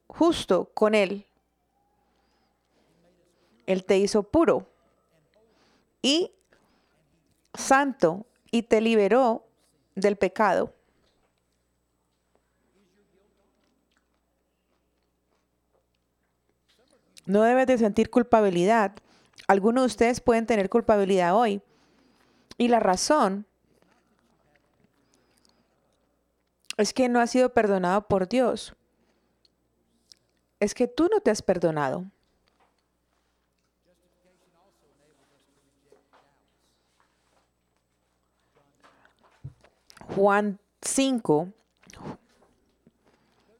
justo 0.06 0.70
con 0.74 0.94
Él. 0.94 1.26
Él 3.66 3.84
te 3.84 3.98
hizo 3.98 4.22
puro 4.24 4.66
y 6.02 6.32
santo 7.54 8.26
y 8.50 8.64
te 8.64 8.80
liberó 8.80 9.46
del 9.94 10.16
pecado. 10.16 10.74
No 17.30 17.42
debes 17.42 17.68
de 17.68 17.78
sentir 17.78 18.10
culpabilidad. 18.10 18.92
Algunos 19.46 19.82
de 19.82 19.86
ustedes 19.86 20.20
pueden 20.20 20.46
tener 20.46 20.68
culpabilidad 20.68 21.36
hoy. 21.36 21.62
Y 22.58 22.66
la 22.66 22.80
razón 22.80 23.46
es 26.76 26.92
que 26.92 27.08
no 27.08 27.20
has 27.20 27.30
sido 27.30 27.54
perdonado 27.54 28.08
por 28.08 28.28
Dios. 28.28 28.74
Es 30.58 30.74
que 30.74 30.88
tú 30.88 31.08
no 31.08 31.20
te 31.20 31.30
has 31.30 31.40
perdonado. 31.40 32.04
Juan 40.16 40.58
5. 40.82 41.48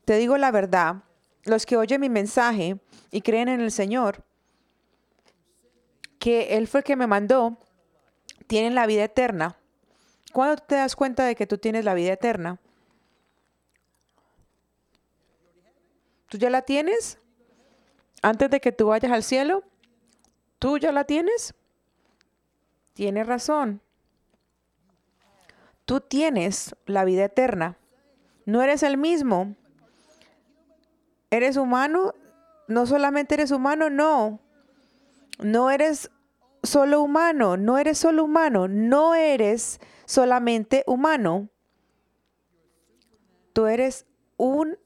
Te 0.05 0.17
digo 0.17 0.37
la 0.39 0.51
verdad, 0.51 1.05
los 1.45 1.67
que 1.67 1.77
oyen 1.77 2.01
mi 2.01 2.09
mensaje 2.09 2.79
y 3.11 3.23
creen 3.23 3.49
en 3.49 3.61
el 3.61 3.73
Señor, 3.73 4.25
que 6.19 6.57
Él 6.57 6.69
fue 6.69 6.81
el 6.81 6.85
que 6.85 6.97
me 6.97 7.07
mandó, 7.07 7.59
tienen 8.47 8.75
la 8.75 8.87
vida 8.87 9.05
eterna. 9.05 9.57
¿Cuándo 10.33 10.63
te 10.63 10.77
das 10.77 10.95
cuenta 10.95 11.25
de 11.25 11.35
que 11.35 11.47
tú 11.47 11.59
tienes 11.59 11.85
la 11.85 11.95
vida 11.95 12.13
eterna? 12.13 12.61
¿Tú 16.29 16.39
ya 16.39 16.51
la 16.51 16.63
tienes? 16.63 17.19
Antes 18.23 18.51
de 18.51 18.61
que 18.61 18.71
tú 18.71 18.89
vayas 18.89 19.11
al 19.11 19.25
cielo, 19.25 19.65
¿tú 20.59 20.79
ya 20.79 20.93
la 20.93 21.05
tienes? 21.05 21.55
Tienes 22.93 23.27
razón. 23.27 23.81
Tú 25.85 26.01
tienes 26.01 26.77
la 26.87 27.05
vida 27.05 27.25
eterna. 27.25 27.79
No 28.45 28.63
eres 28.63 28.83
el 28.83 28.97
mismo. 28.97 29.57
¿Eres 31.31 31.57
humano? 31.57 32.15
No 32.69 32.87
solamente 32.87 33.35
eres 33.35 33.51
humano, 33.51 33.91
no. 33.91 34.41
No 35.39 35.71
eres 35.71 36.11
solo 36.63 37.03
humano, 37.03 37.57
no 37.57 37.79
eres 37.79 37.99
solo 37.99 38.25
humano, 38.25 38.69
no 38.69 39.15
eres 39.15 39.81
solamente 40.05 40.85
humano. 40.87 41.49
Tú 43.53 43.67
eres 43.67 44.07
un 44.37 44.79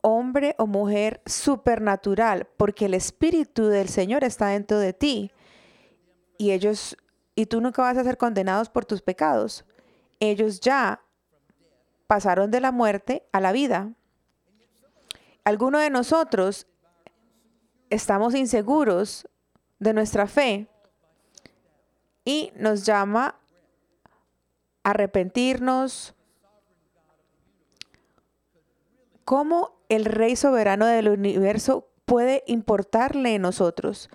hombre 0.00 0.54
o 0.58 0.66
mujer 0.66 1.22
supernatural 1.26 2.48
porque 2.56 2.86
el 2.86 2.94
espíritu 2.94 3.68
del 3.68 3.88
Señor 3.88 4.24
está 4.24 4.48
dentro 4.48 4.78
de 4.78 4.92
ti. 4.92 5.32
Y 6.38 6.50
ellos 6.50 6.96
y 7.34 7.46
tú 7.46 7.60
nunca 7.60 7.82
vas 7.82 7.96
a 7.96 8.04
ser 8.04 8.18
condenados 8.18 8.68
por 8.68 8.84
tus 8.84 9.00
pecados 9.00 9.64
ellos 10.22 10.60
ya 10.60 11.02
pasaron 12.06 12.50
de 12.52 12.60
la 12.60 12.70
muerte 12.70 13.26
a 13.32 13.40
la 13.40 13.50
vida. 13.50 13.92
Algunos 15.44 15.80
de 15.80 15.90
nosotros 15.90 16.66
estamos 17.90 18.34
inseguros 18.34 19.28
de 19.80 19.92
nuestra 19.92 20.26
fe 20.26 20.68
y 22.24 22.52
nos 22.54 22.86
llama 22.86 23.36
a 24.84 24.90
arrepentirnos. 24.90 26.14
¿Cómo 29.24 29.80
el 29.88 30.04
Rey 30.04 30.36
soberano 30.36 30.86
del 30.86 31.08
universo 31.08 31.88
puede 32.04 32.44
importarle 32.46 33.34
en 33.34 33.42
nosotros? 33.42 34.08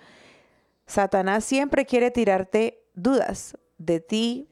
Satanás 0.86 1.44
siempre 1.44 1.84
quiere 1.84 2.10
tirarte 2.10 2.82
dudas 2.94 3.58
de 3.76 4.00
ti, 4.00 4.48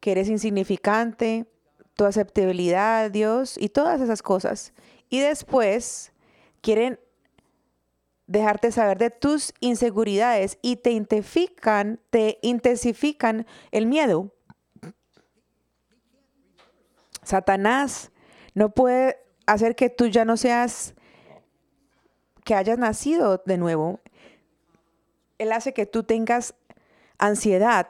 que 0.00 0.12
eres 0.12 0.28
insignificante, 0.28 1.46
tu 1.94 2.04
aceptabilidad 2.04 3.04
a 3.04 3.08
Dios 3.08 3.56
y 3.58 3.70
todas 3.70 4.00
esas 4.00 4.22
cosas. 4.22 4.72
Y 5.08 5.20
después 5.20 6.12
quieren 6.60 6.98
dejarte 8.26 8.70
saber 8.70 8.98
de 8.98 9.10
tus 9.10 9.54
inseguridades 9.60 10.58
y 10.60 10.76
te 10.76 10.90
intensifican, 10.90 11.98
te 12.10 12.38
intensifican 12.42 13.46
el 13.70 13.86
miedo. 13.86 14.30
Satanás 17.22 18.10
no 18.54 18.70
puede 18.70 19.18
hacer 19.46 19.74
que 19.76 19.90
tú 19.90 20.06
ya 20.06 20.24
no 20.24 20.36
seas, 20.36 20.94
que 22.44 22.54
hayas 22.54 22.78
nacido 22.78 23.42
de 23.44 23.58
nuevo. 23.58 24.00
Él 25.38 25.52
hace 25.52 25.72
que 25.72 25.86
tú 25.86 26.02
tengas 26.02 26.54
ansiedad, 27.18 27.88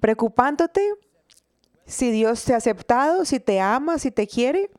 preocupándote 0.00 0.94
si 1.86 2.10
Dios 2.10 2.44
te 2.44 2.54
ha 2.54 2.56
aceptado, 2.56 3.24
si 3.24 3.40
te 3.40 3.60
ama, 3.60 3.98
si 3.98 4.10
te 4.10 4.26
quiere. 4.26 4.70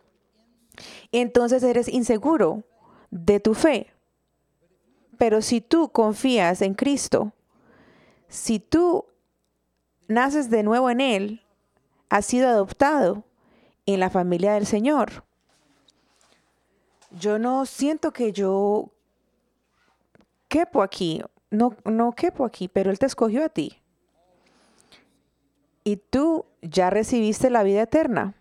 Entonces 1.11 1.63
eres 1.63 1.87
inseguro 1.87 2.63
de 3.11 3.39
tu 3.39 3.53
fe. 3.53 3.91
Pero 5.17 5.41
si 5.41 5.61
tú 5.61 5.89
confías 5.89 6.61
en 6.61 6.73
Cristo, 6.73 7.33
si 8.27 8.59
tú 8.59 9.05
naces 10.07 10.49
de 10.49 10.63
nuevo 10.63 10.89
en 10.89 11.01
Él, 11.01 11.41
has 12.09 12.25
sido 12.25 12.49
adoptado 12.49 13.23
en 13.85 13.99
la 13.99 14.09
familia 14.09 14.53
del 14.53 14.65
Señor. 14.65 15.23
Yo 17.11 17.37
no 17.37 17.65
siento 17.65 18.11
que 18.11 18.31
yo 18.31 18.89
quepo 20.47 20.81
aquí, 20.81 21.21
no, 21.51 21.75
no 21.85 22.13
quepo 22.13 22.45
aquí, 22.45 22.67
pero 22.67 22.89
Él 22.89 22.97
te 22.97 23.05
escogió 23.05 23.45
a 23.45 23.49
ti 23.49 23.83
y 25.83 25.97
tú 25.97 26.45
ya 26.61 26.89
recibiste 26.89 27.49
la 27.49 27.63
vida 27.63 27.83
eterna. 27.83 28.35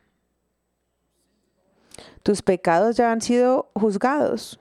Tus 2.22 2.42
pecados 2.42 2.96
ya 2.96 3.12
han 3.12 3.20
sido 3.20 3.70
juzgados. 3.74 4.60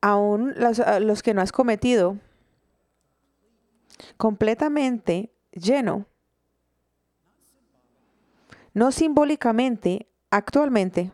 Aún 0.00 0.52
los, 0.56 0.80
los, 1.00 1.22
que 1.22 1.32
no 1.32 1.40
has 1.40 1.52
cometido. 1.52 2.18
completamente 4.16 5.32
lleno. 5.52 6.06
No 8.74 8.90
simbólicamente, 8.90 10.08
actualmente. 10.30 11.12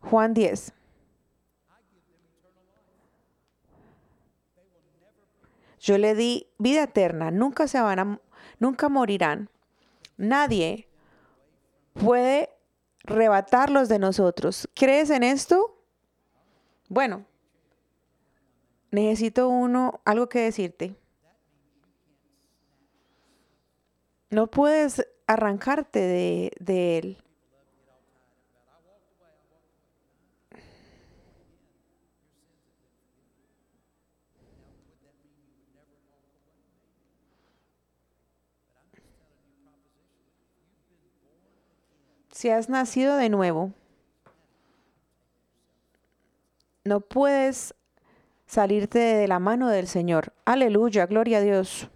Juan 0.00 0.34
10. 0.34 0.72
Yo 5.80 5.98
le 5.98 6.14
di 6.14 6.46
vida 6.58 6.84
eterna, 6.84 7.30
nunca 7.30 7.68
se 7.68 7.80
van 7.80 7.98
a, 7.98 8.20
nunca 8.58 8.88
morirán. 8.88 9.50
Nadie 10.16 10.88
puede 11.94 12.50
rebatarlos 13.02 13.88
de 13.88 13.98
nosotros. 13.98 14.68
¿Crees 14.74 15.10
en 15.10 15.22
esto? 15.22 15.82
Bueno, 16.88 17.24
necesito 18.90 19.48
uno, 19.48 20.00
algo 20.04 20.28
que 20.28 20.40
decirte. 20.40 20.96
No 24.30 24.48
puedes 24.48 25.06
arrancarte 25.26 26.00
de, 26.00 26.52
de 26.60 26.98
él. 26.98 27.18
Si 42.44 42.50
has 42.50 42.68
nacido 42.68 43.16
de 43.16 43.30
nuevo, 43.30 43.72
no 46.84 47.00
puedes 47.00 47.74
salirte 48.44 48.98
de 48.98 49.26
la 49.26 49.38
mano 49.38 49.70
del 49.70 49.86
Señor. 49.86 50.34
Aleluya, 50.44 51.06
gloria 51.06 51.38
a 51.38 51.40
Dios. 51.40 51.88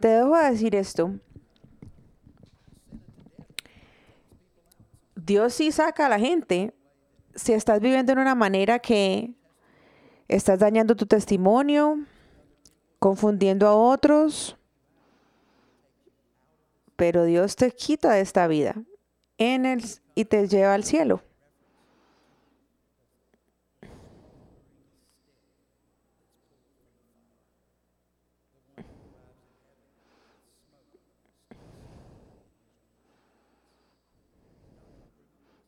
Te 0.00 0.08
dejo 0.08 0.36
decir 0.36 0.74
esto. 0.74 1.12
Dios 5.14 5.54
sí 5.54 5.70
saca 5.70 6.06
a 6.06 6.08
la 6.08 6.18
gente 6.18 6.74
si 7.36 7.52
estás 7.52 7.78
viviendo 7.78 8.10
en 8.10 8.18
una 8.18 8.34
manera 8.34 8.80
que 8.80 9.34
estás 10.26 10.58
dañando 10.58 10.96
tu 10.96 11.06
testimonio, 11.06 11.96
confundiendo 12.98 13.68
a 13.68 13.76
otros, 13.76 14.56
pero 16.96 17.22
Dios 17.24 17.54
te 17.54 17.70
quita 17.70 18.14
de 18.14 18.22
esta 18.22 18.48
vida 18.48 18.74
en 19.40 19.64
el, 19.64 19.82
y 20.14 20.26
te 20.26 20.46
lleva 20.46 20.74
al 20.74 20.84
cielo. 20.84 21.22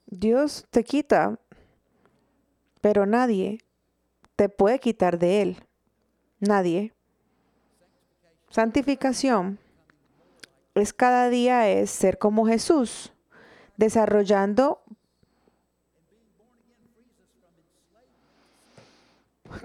Dios 0.07 0.67
te 0.71 0.85
quita, 0.85 1.41
pero 2.83 3.07
nadie 3.07 3.59
te 4.37 4.51
puede 4.51 4.79
quitar 4.79 5.19
de 5.19 5.41
Él. 5.41 5.65
Nadie. 6.39 6.93
Santificación 8.51 9.59
es 10.75 10.93
cada 10.93 11.31
día 11.31 11.71
es 11.71 11.91
ser 11.91 12.19
como 12.19 12.47
Jesús, 12.47 13.13
desarrollando 13.77 14.83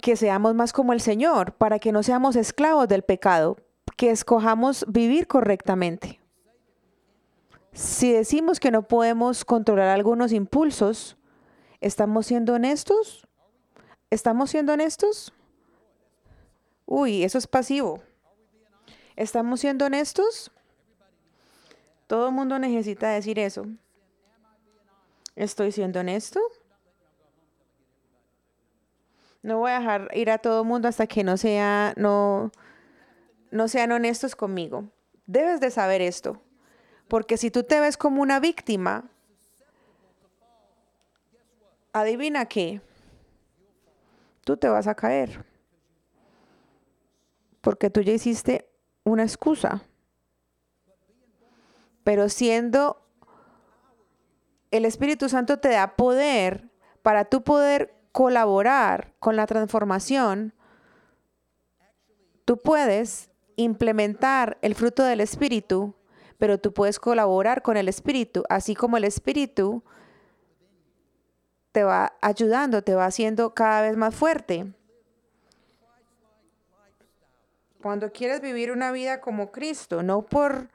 que 0.01 0.15
seamos 0.15 0.53
más 0.55 0.73
como 0.73 0.93
el 0.93 1.01
Señor, 1.01 1.53
para 1.53 1.79
que 1.79 1.91
no 1.91 2.03
seamos 2.03 2.35
esclavos 2.35 2.87
del 2.87 3.03
pecado, 3.03 3.57
que 3.95 4.09
escojamos 4.11 4.85
vivir 4.87 5.27
correctamente. 5.27 6.19
Si 7.73 8.11
decimos 8.11 8.59
que 8.59 8.71
no 8.71 8.87
podemos 8.87 9.45
controlar 9.45 9.89
algunos 9.89 10.31
impulsos, 10.31 11.17
¿estamos 11.79 12.25
siendo 12.25 12.53
honestos? 12.53 13.27
¿Estamos 14.09 14.49
siendo 14.49 14.73
honestos? 14.73 15.33
Uy, 16.85 17.23
eso 17.23 17.37
es 17.37 17.47
pasivo. 17.47 18.01
¿Estamos 19.15 19.59
siendo 19.59 19.85
honestos? 19.85 20.51
Todo 22.07 22.27
el 22.29 22.33
mundo 22.33 22.57
necesita 22.57 23.09
decir 23.09 23.37
eso. 23.39 23.65
¿Estoy 25.37 25.71
siendo 25.71 25.99
honesto? 25.99 26.39
No 29.43 29.59
voy 29.59 29.69
a 29.69 29.79
dejar 29.79 30.09
ir 30.15 30.31
a 30.31 30.39
todo 30.39 30.63
el 30.63 30.67
mundo 30.67 30.87
hasta 30.87 31.05
que 31.05 31.23
no, 31.23 31.37
sea, 31.37 31.93
no, 31.95 32.51
no 33.51 33.67
sean 33.67 33.91
honestos 33.91 34.35
conmigo. 34.35 34.85
Debes 35.27 35.59
de 35.59 35.69
saber 35.69 36.01
esto. 36.01 36.41
Porque 37.07 37.37
si 37.37 37.51
tú 37.51 37.63
te 37.63 37.79
ves 37.79 37.97
como 37.97 38.23
una 38.23 38.39
víctima, 38.39 39.11
adivina 41.93 42.47
qué, 42.47 42.81
tú 44.43 44.57
te 44.57 44.67
vas 44.69 44.87
a 44.87 44.95
caer. 44.95 45.45
Porque 47.61 47.91
tú 47.91 48.01
ya 48.01 48.11
hiciste 48.11 48.67
una 49.03 49.21
excusa. 49.21 49.83
Pero 52.03 52.27
siendo 52.27 53.06
el 54.71 54.85
Espíritu 54.85 55.29
Santo 55.29 55.59
te 55.59 55.69
da 55.69 55.95
poder 55.95 56.69
para 57.01 57.25
tú 57.25 57.43
poder 57.43 57.95
colaborar 58.11 59.13
con 59.19 59.35
la 59.35 59.47
transformación, 59.47 60.53
tú 62.45 62.57
puedes 62.57 63.29
implementar 63.55 64.57
el 64.61 64.75
fruto 64.75 65.03
del 65.03 65.21
Espíritu 65.21 65.95
pero 66.37 66.59
tú 66.59 66.73
puedes 66.73 66.99
colaborar 66.99 67.61
con 67.61 67.77
el 67.77 67.87
Espíritu, 67.87 68.43
así 68.49 68.75
como 68.75 68.97
el 68.97 69.03
Espíritu 69.03 69.83
te 71.71 71.83
va 71.83 72.13
ayudando, 72.21 72.83
te 72.83 72.95
va 72.95 73.05
haciendo 73.05 73.53
cada 73.53 73.81
vez 73.81 73.97
más 73.97 74.15
fuerte. 74.15 74.71
Cuando 77.81 78.11
quieres 78.11 78.41
vivir 78.41 78.71
una 78.71 78.91
vida 78.91 79.21
como 79.21 79.51
Cristo, 79.51 80.03
no 80.03 80.23
por 80.23 80.69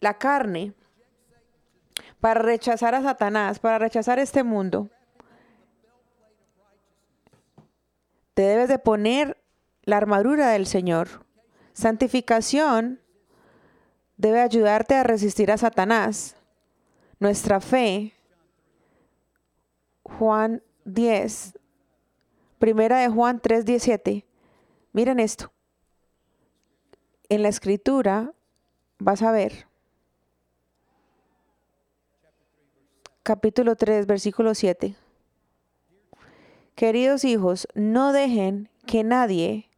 la 0.00 0.14
carne, 0.14 0.72
para 2.26 2.42
rechazar 2.42 2.92
a 2.96 3.02
Satanás, 3.02 3.60
para 3.60 3.78
rechazar 3.78 4.18
este 4.18 4.42
mundo, 4.42 4.90
te 8.34 8.42
debes 8.42 8.68
de 8.68 8.80
poner 8.80 9.40
la 9.84 9.98
armadura 9.98 10.48
del 10.48 10.66
Señor. 10.66 11.24
Santificación 11.72 13.00
debe 14.16 14.40
ayudarte 14.40 14.96
a 14.96 15.04
resistir 15.04 15.52
a 15.52 15.56
Satanás. 15.56 16.34
Nuestra 17.20 17.60
fe, 17.60 18.12
Juan 20.02 20.64
10, 20.84 21.56
primera 22.58 22.98
de 22.98 23.08
Juan 23.08 23.38
3, 23.38 23.64
17. 23.64 24.26
Miren 24.92 25.20
esto. 25.20 25.52
En 27.28 27.44
la 27.44 27.50
escritura 27.50 28.32
vas 28.98 29.22
a 29.22 29.30
ver. 29.30 29.68
Capítulo 33.26 33.74
3, 33.74 34.06
versículo 34.06 34.54
7. 34.54 34.94
Queridos 36.76 37.24
hijos, 37.24 37.66
no 37.74 38.12
dejen 38.12 38.70
que 38.86 39.02
nadie 39.02 39.68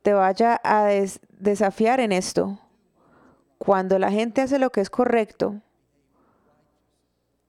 te 0.00 0.14
vaya 0.14 0.58
a 0.64 0.88
desafiar 1.38 2.00
en 2.00 2.12
esto 2.12 2.60
cuando 3.58 3.98
la 3.98 4.10
gente 4.10 4.40
hace 4.40 4.58
lo 4.58 4.70
que 4.70 4.80
es 4.80 4.88
correcto 4.88 5.60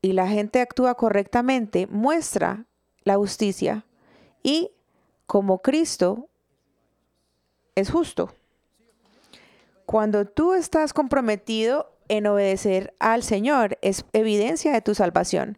y 0.02 0.12
la 0.12 0.28
gente 0.28 0.60
actúa 0.60 0.96
correctamente, 0.96 1.88
muestra 1.88 2.66
la 3.06 3.16
justicia 3.16 3.86
y 4.44 4.72
como 5.26 5.60
Cristo 5.62 6.28
es 7.76 7.90
justo. 7.90 8.36
Cuando 9.86 10.26
tú 10.26 10.54
estás 10.54 10.92
comprometido 10.92 11.94
en 12.10 12.28
obedecer 12.28 12.94
al 13.00 13.24
Señor, 13.24 13.78
es 13.82 14.04
evidencia 14.14 14.74
de 14.74 14.82
tu 14.82 14.96
salvación. 14.96 15.58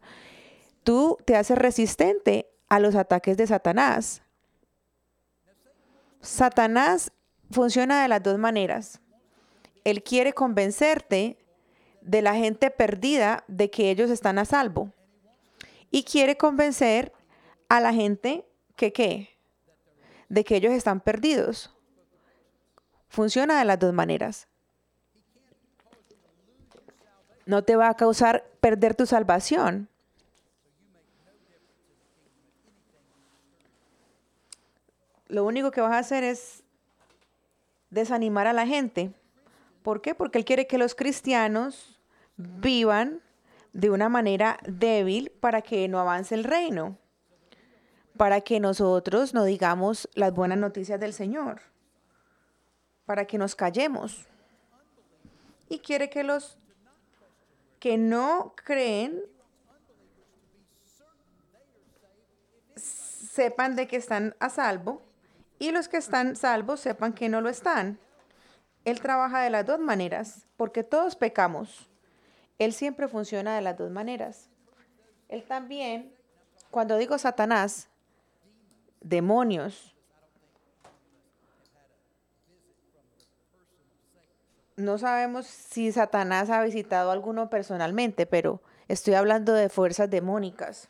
Tú 0.84 1.18
te 1.26 1.36
haces 1.36 1.58
resistente 1.58 2.48
a 2.70 2.80
los 2.80 2.96
ataques 2.96 3.38
de 3.38 3.48
Satanás. 3.48 4.22
Satanás 6.22 7.12
funciona 7.50 8.02
de 8.02 8.08
las 8.08 8.22
dos 8.22 8.38
maneras. 8.38 9.02
Él 9.84 10.04
quiere 10.04 10.34
convencerte 10.34 11.38
de 12.02 12.22
la 12.22 12.36
gente 12.36 12.70
perdida 12.70 13.44
de 13.48 13.70
que 13.70 13.90
ellos 13.90 14.10
están 14.10 14.38
a 14.38 14.46
salvo. 14.46 14.92
Y 15.90 16.04
quiere 16.04 16.38
convencer 16.38 17.14
a 17.70 17.80
la 17.80 17.94
gente 17.94 18.46
que 18.76 18.94
qué? 18.94 19.30
De 20.30 20.44
que 20.44 20.56
ellos 20.56 20.74
están 20.74 21.02
perdidos. 21.02 21.76
Funciona 23.10 23.60
de 23.60 23.66
las 23.66 23.80
dos 23.80 23.94
maneras. 23.94 24.48
No 27.52 27.64
te 27.64 27.76
va 27.76 27.90
a 27.90 27.96
causar 27.96 28.46
perder 28.62 28.96
tu 28.96 29.06
salvación. 29.06 29.90
lo 35.32 35.46
único 35.46 35.72
que 35.72 35.82
vas 35.82 35.94
a 35.94 36.00
hacer 36.00 36.24
es 36.24 36.64
desanimar 37.90 38.48
a 38.48 38.54
la 38.54 38.68
gente. 38.68 39.14
¿Por 39.82 40.02
qué? 40.02 40.14
Porque 40.14 40.38
Él 40.38 40.46
quiere 40.46 40.68
que 40.68 40.78
los 40.78 40.94
cristianos 40.94 42.00
vivan 42.36 43.22
de 43.74 43.90
una 43.90 44.10
manera 44.10 44.60
débil 44.68 45.32
para 45.40 45.62
que 45.62 45.88
no 45.88 46.00
avance 46.00 46.36
el 46.36 46.44
reino, 46.44 46.98
para 48.18 48.42
que 48.42 48.60
nosotros 48.60 49.34
no 49.34 49.46
digamos 49.46 50.10
las 50.16 50.34
buenas 50.34 50.58
noticias 50.58 51.00
del 51.00 51.14
Señor, 51.14 51.62
para 53.06 53.26
que 53.26 53.38
nos 53.38 53.56
callemos. 53.56 54.28
Y 55.70 55.80
quiere 55.80 56.10
que 56.10 56.24
los 56.24 56.58
que 57.82 57.98
no 57.98 58.54
creen 58.64 59.24
sepan 62.76 63.76
de 63.76 63.88
que 63.88 63.96
están 63.96 64.36
a 64.40 64.50
salvo 64.50 65.02
y 65.58 65.72
los 65.72 65.88
que 65.88 65.98
están 65.98 66.36
salvos 66.36 66.80
sepan 66.80 67.12
que 67.12 67.28
no 67.28 67.42
lo 67.42 67.50
están. 67.50 67.98
Él 68.86 69.02
trabaja 69.02 69.42
de 69.42 69.50
las 69.50 69.66
dos 69.66 69.80
maneras, 69.80 70.46
porque 70.58 70.84
todos 70.84 71.16
pecamos. 71.16 71.90
Él 72.60 72.74
siempre 72.74 73.08
funciona 73.08 73.56
de 73.56 73.62
las 73.62 73.78
dos 73.80 73.90
maneras. 73.90 74.50
Él 75.28 75.44
también, 75.44 76.14
cuando 76.70 76.98
digo 76.98 77.18
Satanás, 77.18 77.90
demonios, 79.00 79.91
no 84.82 84.98
sabemos 84.98 85.46
si 85.46 85.92
Satanás 85.92 86.50
ha 86.50 86.64
visitado 86.64 87.10
a 87.10 87.14
alguno 87.14 87.50
personalmente, 87.50 88.26
pero 88.26 88.62
estoy 88.88 89.14
hablando 89.14 89.54
de 89.54 89.70
fuerzas 89.70 90.10
demónicas. 90.10 90.90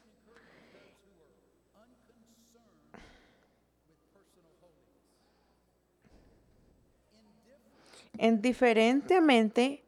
indiferentemente 8.21 9.83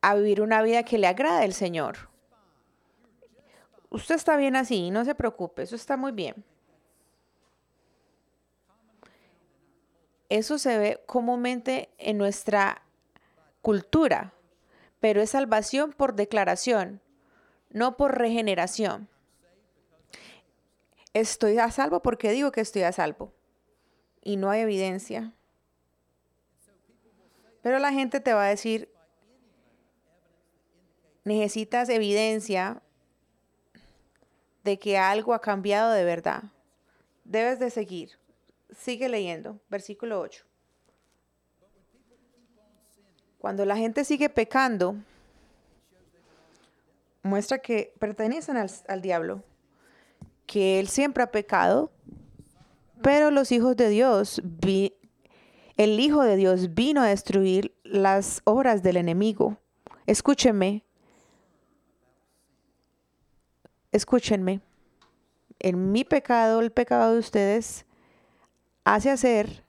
a 0.00 0.14
vivir 0.14 0.40
una 0.40 0.62
vida 0.62 0.82
que 0.82 0.98
le 0.98 1.06
agrade 1.06 1.44
al 1.44 1.52
Señor. 1.52 2.08
Usted 3.90 4.14
está 4.14 4.36
bien 4.36 4.56
así, 4.56 4.90
no 4.90 5.04
se 5.04 5.14
preocupe, 5.14 5.62
eso 5.62 5.76
está 5.76 5.96
muy 5.96 6.12
bien. 6.12 6.44
Eso 10.28 10.58
se 10.58 10.76
ve 10.76 11.00
comúnmente 11.06 11.88
en 11.98 12.18
nuestra 12.18 12.82
cultura, 13.68 14.32
pero 14.98 15.20
es 15.20 15.28
salvación 15.28 15.92
por 15.92 16.14
declaración, 16.14 17.02
no 17.68 17.98
por 17.98 18.16
regeneración. 18.16 19.10
Estoy 21.12 21.58
a 21.58 21.70
salvo 21.70 22.00
porque 22.00 22.30
digo 22.30 22.50
que 22.50 22.62
estoy 22.62 22.84
a 22.84 22.92
salvo 22.92 23.34
y 24.22 24.38
no 24.38 24.48
hay 24.48 24.62
evidencia. 24.62 25.34
Pero 27.60 27.78
la 27.78 27.92
gente 27.92 28.20
te 28.20 28.32
va 28.32 28.46
a 28.46 28.48
decir, 28.48 28.90
necesitas 31.24 31.90
evidencia 31.90 32.80
de 34.64 34.78
que 34.78 34.96
algo 34.96 35.34
ha 35.34 35.42
cambiado 35.42 35.90
de 35.92 36.04
verdad. 36.04 36.44
Debes 37.24 37.58
de 37.58 37.68
seguir. 37.68 38.12
Sigue 38.74 39.10
leyendo. 39.10 39.60
Versículo 39.68 40.20
8. 40.20 40.47
Cuando 43.38 43.64
la 43.64 43.76
gente 43.76 44.04
sigue 44.04 44.28
pecando, 44.28 44.96
muestra 47.22 47.58
que 47.58 47.94
pertenecen 47.98 48.56
al, 48.56 49.02
diablo, 49.02 49.44
que 50.46 50.80
él 50.80 50.88
siempre 50.88 51.22
ha 51.22 51.30
pecado, 51.30 51.92
pero 53.02 53.30
los 53.30 53.52
hijos 53.52 53.76
de 53.76 53.88
Dios 53.88 54.42
el 55.76 56.00
Hijo 56.00 56.24
de 56.24 56.34
Dios 56.34 56.74
vino 56.74 57.00
a 57.00 57.06
destruir 57.06 57.72
las 57.84 58.40
obras 58.42 58.82
del 58.82 58.96
enemigo. 58.96 59.56
Escúchenme. 60.06 60.84
Escúchenme. 63.92 64.60
En 65.60 65.92
mi 65.92 66.04
pecado, 66.04 66.60
el 66.60 66.72
pecado 66.72 67.12
de 67.12 67.20
ustedes, 67.20 67.86
hace 68.84 69.10
hacer 69.10 69.64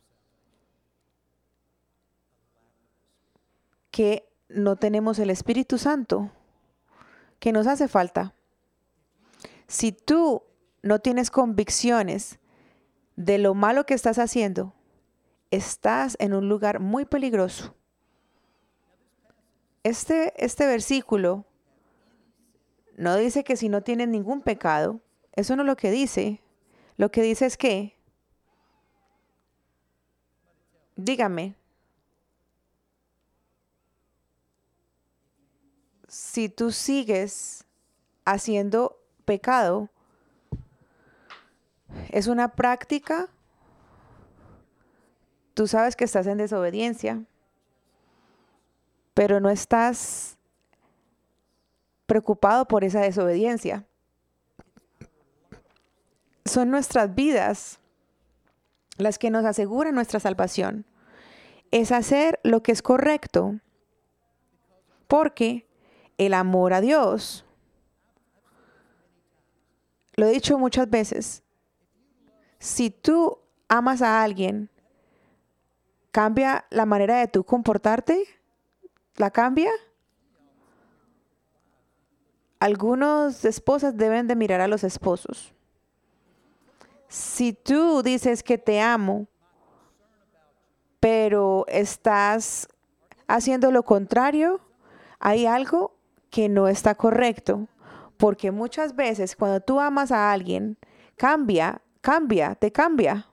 que 4.00 4.32
no 4.48 4.78
tenemos 4.78 5.20
el 5.20 5.30
Espíritu 5.30 5.78
Santo, 5.78 6.32
que 7.38 7.52
nos 7.52 7.68
hace 7.68 7.90
falta. 7.90 8.34
Si 9.68 9.92
tú 9.92 10.44
no 10.82 11.00
tienes 11.00 11.30
convicciones 11.30 12.40
de 13.18 13.40
lo 13.40 13.56
malo 13.56 13.86
que 13.86 13.94
estás 13.94 14.18
haciendo, 14.18 14.74
estás 15.52 16.16
en 16.22 16.34
un 16.34 16.48
lugar 16.48 16.80
muy 16.80 17.04
peligroso. 17.04 17.76
Este, 19.84 20.32
este 20.38 20.66
versículo 20.66 21.44
no 22.96 23.18
dice 23.18 23.44
que 23.44 23.58
si 23.58 23.68
no 23.68 23.84
tienes 23.84 24.08
ningún 24.08 24.44
pecado, 24.44 25.02
eso 25.34 25.58
no 25.58 25.64
es 25.64 25.68
lo 25.68 25.76
que 25.76 25.92
dice. 25.92 26.42
Lo 26.96 27.12
que 27.12 27.22
dice 27.22 27.46
es 27.46 27.58
que, 27.58 28.00
dígame, 30.96 31.59
si 36.10 36.50
tú 36.50 36.72
sigues 36.72 37.64
haciendo 38.26 39.00
pecado, 39.26 39.90
es 42.10 42.28
una 42.28 42.50
práctica 42.56 43.30
Tú 45.60 45.68
sabes 45.68 45.98
que 45.98 46.06
estás 46.06 46.26
en 46.26 46.38
desobediencia, 46.38 47.22
pero 49.14 49.42
no 49.42 49.50
estás 49.50 50.38
preocupado 52.06 52.66
por 52.66 52.86
esa 52.86 53.02
desobediencia. 53.02 53.86
Son 56.46 56.72
nuestras 56.72 57.14
vidas 57.14 57.82
las 58.96 59.20
que 59.20 59.30
nos 59.30 59.44
aseguran 59.44 59.96
nuestra 59.96 60.22
salvación. 60.22 60.86
Es 61.72 61.92
hacer 61.92 62.40
lo 62.44 62.64
que 62.64 62.72
es 62.72 62.82
correcto, 62.82 63.60
porque 65.10 65.68
el 66.20 66.36
amor 66.36 66.74
a 66.74 66.82
Dios, 66.82 67.44
lo 70.14 70.28
he 70.28 70.32
dicho 70.32 70.60
muchas 70.60 70.88
veces, 70.88 71.42
si 72.60 72.92
tú 72.92 73.40
amas 73.68 74.04
a 74.04 74.22
alguien, 74.22 74.70
¿Cambia 76.12 76.66
la 76.72 76.86
manera 76.86 77.20
de 77.20 77.28
tú 77.28 77.44
comportarte? 77.44 78.26
¿La 79.16 79.30
cambia? 79.30 79.72
Algunos 82.60 83.46
esposas 83.46 83.96
deben 83.96 84.28
de 84.28 84.36
mirar 84.36 84.60
a 84.60 84.68
los 84.68 84.84
esposos. 84.84 85.54
Si 87.08 87.54
tú 87.54 88.02
dices 88.02 88.44
que 88.44 88.58
te 88.58 88.82
amo, 88.82 89.28
pero 91.00 91.66
estás 91.68 92.68
haciendo 93.28 93.72
lo 93.72 93.84
contrario, 93.84 94.60
hay 95.20 95.46
algo 95.46 95.96
que 96.30 96.50
no 96.50 96.68
está 96.68 96.96
correcto. 96.96 97.68
Porque 98.18 98.52
muchas 98.52 98.96
veces 98.96 99.36
cuando 99.36 99.62
tú 99.62 99.80
amas 99.80 100.12
a 100.12 100.32
alguien, 100.32 100.78
cambia, 101.16 101.82
cambia, 102.02 102.56
te 102.56 102.72
cambia 102.72 103.30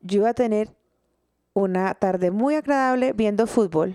yo 0.00 0.20
iba 0.20 0.30
a 0.30 0.34
tener 0.34 0.74
una 1.52 1.94
tarde 1.94 2.30
muy 2.30 2.54
agradable 2.54 3.12
viendo 3.12 3.46
fútbol. 3.46 3.94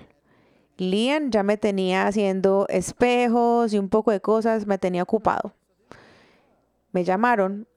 Lian 0.77 1.31
ya 1.31 1.43
me 1.43 1.57
tenía 1.57 2.07
haciendo 2.07 2.65
espejos 2.69 3.73
y 3.73 3.79
un 3.79 3.89
poco 3.89 4.11
de 4.11 4.19
cosas, 4.19 4.65
me 4.65 4.77
tenía 4.77 5.03
ocupado. 5.03 5.53
Me 6.91 7.03
llamaron 7.03 7.67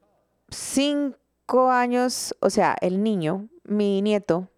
cinco 0.51 1.71
años, 1.71 2.35
o 2.41 2.51
sea, 2.51 2.77
el 2.81 3.03
niño, 3.03 3.49
mi 3.65 4.03
nieto. 4.03 4.49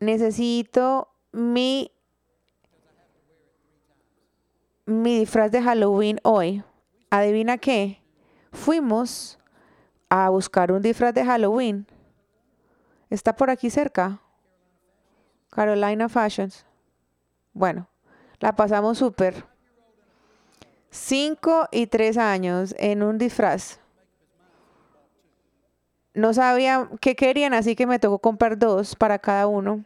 Necesito 0.00 1.08
mi, 1.32 1.92
mi 4.90 5.20
disfraz 5.20 5.50
de 5.50 5.62
Halloween 5.62 6.20
hoy. 6.22 6.62
¿Adivina 7.10 7.58
qué? 7.58 8.02
Fuimos 8.52 9.38
a 10.08 10.28
buscar 10.28 10.72
un 10.72 10.82
disfraz 10.82 11.14
de 11.14 11.24
Halloween. 11.24 11.86
Está 13.08 13.34
por 13.34 13.50
aquí 13.50 13.70
cerca. 13.70 14.20
Carolina 15.50 16.08
Fashions. 16.08 16.64
Bueno, 17.52 17.88
la 18.38 18.54
pasamos 18.54 18.98
súper. 18.98 19.44
Cinco 20.90 21.68
y 21.70 21.86
tres 21.86 22.16
años 22.16 22.74
en 22.78 23.02
un 23.02 23.18
disfraz. 23.18 23.80
No 26.14 26.34
sabía 26.34 26.88
qué 27.00 27.14
querían, 27.14 27.54
así 27.54 27.76
que 27.76 27.86
me 27.86 27.98
tocó 27.98 28.18
comprar 28.18 28.58
dos 28.58 28.96
para 28.96 29.18
cada 29.18 29.46
uno. 29.46 29.84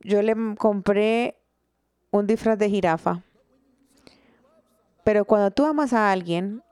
Yo 0.00 0.22
le 0.22 0.34
compré 0.56 1.41
un 2.12 2.26
disfraz 2.28 2.58
de 2.58 2.70
jirafa. 2.70 3.22
Pero 5.04 5.24
cuando 5.24 5.50
tú 5.50 5.64
amas 5.66 5.92
a 5.92 6.12
alguien, 6.12 6.62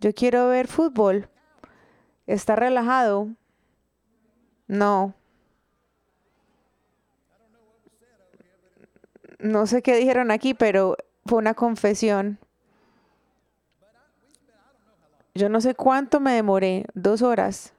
Yo 0.00 0.12
quiero 0.12 0.48
ver 0.48 0.68
fútbol. 0.68 1.28
¿Está 2.26 2.56
relajado? 2.56 3.28
No. 4.66 5.14
No 9.38 9.66
sé 9.66 9.82
qué 9.82 9.96
dijeron 9.96 10.30
aquí, 10.30 10.52
pero 10.54 10.96
fue 11.24 11.38
una 11.38 11.54
confesión. 11.54 12.38
Yo 15.34 15.48
no 15.48 15.60
sé 15.60 15.74
cuánto 15.74 16.20
me 16.20 16.32
demoré, 16.32 16.84
dos 16.94 17.22
horas, 17.22 17.72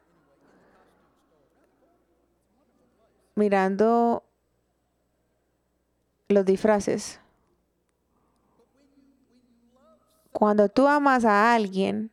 mirando 3.35 4.23
los 6.27 6.45
disfraces. 6.45 7.19
Cuando 10.31 10.67
tú 10.67 10.87
amas 10.87 11.23
a 11.23 11.53
alguien, 11.53 12.11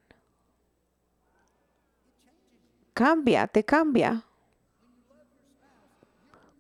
cambia, 2.95 3.47
te 3.47 3.65
cambia. 3.65 4.25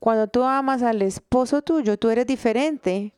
Cuando 0.00 0.26
tú 0.26 0.42
amas 0.42 0.82
al 0.82 1.02
esposo 1.02 1.62
tuyo, 1.62 1.96
tú 1.96 2.10
eres 2.10 2.26
diferente. 2.26 3.14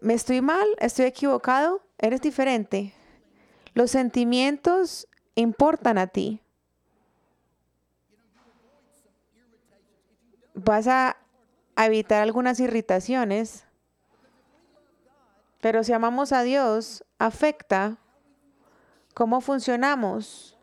¿Me 0.00 0.14
estoy 0.14 0.40
mal? 0.40 0.68
¿Estoy 0.78 1.06
equivocado? 1.06 1.82
Eres 1.98 2.20
diferente. 2.20 2.94
Los 3.74 3.90
sentimientos 3.90 5.08
importan 5.34 5.98
a 5.98 6.06
ti. 6.06 6.40
Vas 10.54 10.86
a 10.86 11.16
evitar 11.86 12.22
algunas 12.22 12.60
irritaciones, 12.60 13.64
pero 15.60 15.82
si 15.82 15.92
amamos 15.92 16.32
a 16.32 16.42
Dios, 16.42 17.04
afecta 17.18 17.98
cómo 19.14 19.40
funcionamos, 19.40 20.56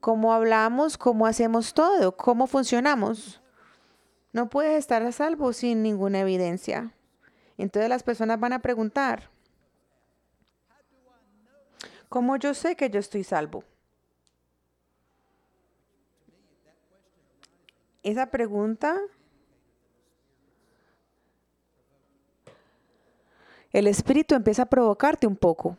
cómo 0.00 0.32
hablamos, 0.32 0.98
cómo 0.98 1.26
hacemos 1.26 1.72
todo, 1.72 2.16
cómo 2.16 2.46
funcionamos. 2.46 3.40
No 4.32 4.50
puedes 4.50 4.78
estar 4.78 5.02
a 5.02 5.12
salvo 5.12 5.52
sin 5.52 5.82
ninguna 5.82 6.20
evidencia. 6.20 6.92
Entonces 7.56 7.88
las 7.88 8.02
personas 8.02 8.38
van 8.38 8.52
a 8.52 8.60
preguntar, 8.60 9.30
¿cómo 12.08 12.36
yo 12.36 12.54
sé 12.54 12.76
que 12.76 12.90
yo 12.90 13.00
estoy 13.00 13.24
salvo? 13.24 13.64
Esa 18.02 18.26
pregunta, 18.26 18.96
el 23.72 23.86
espíritu 23.86 24.34
empieza 24.34 24.62
a 24.62 24.66
provocarte 24.66 25.26
un 25.26 25.36
poco. 25.36 25.76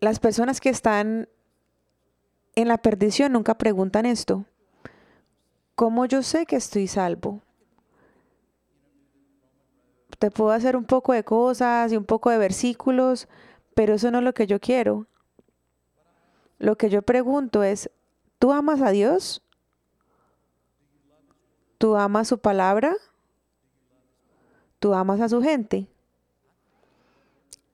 Las 0.00 0.18
personas 0.18 0.60
que 0.60 0.68
están 0.68 1.28
en 2.54 2.68
la 2.68 2.78
perdición 2.78 3.32
nunca 3.32 3.56
preguntan 3.56 4.06
esto. 4.06 4.44
¿Cómo 5.74 6.06
yo 6.06 6.22
sé 6.22 6.46
que 6.46 6.56
estoy 6.56 6.88
salvo? 6.88 7.40
Te 10.18 10.30
puedo 10.30 10.50
hacer 10.50 10.76
un 10.76 10.84
poco 10.84 11.12
de 11.14 11.24
cosas 11.24 11.92
y 11.92 11.96
un 11.96 12.04
poco 12.04 12.28
de 12.30 12.36
versículos, 12.36 13.28
pero 13.74 13.94
eso 13.94 14.10
no 14.10 14.18
es 14.18 14.24
lo 14.24 14.34
que 14.34 14.46
yo 14.46 14.60
quiero. 14.60 15.06
Lo 16.58 16.76
que 16.76 16.90
yo 16.90 17.00
pregunto 17.00 17.62
es, 17.62 17.90
¿tú 18.38 18.52
amas 18.52 18.82
a 18.82 18.90
Dios? 18.90 19.42
¿Tú 21.78 21.96
amas 21.96 22.28
su 22.28 22.38
palabra? 22.38 22.94
¿Tú 24.78 24.92
amas 24.92 25.22
a 25.22 25.30
su 25.30 25.40
gente? 25.40 25.88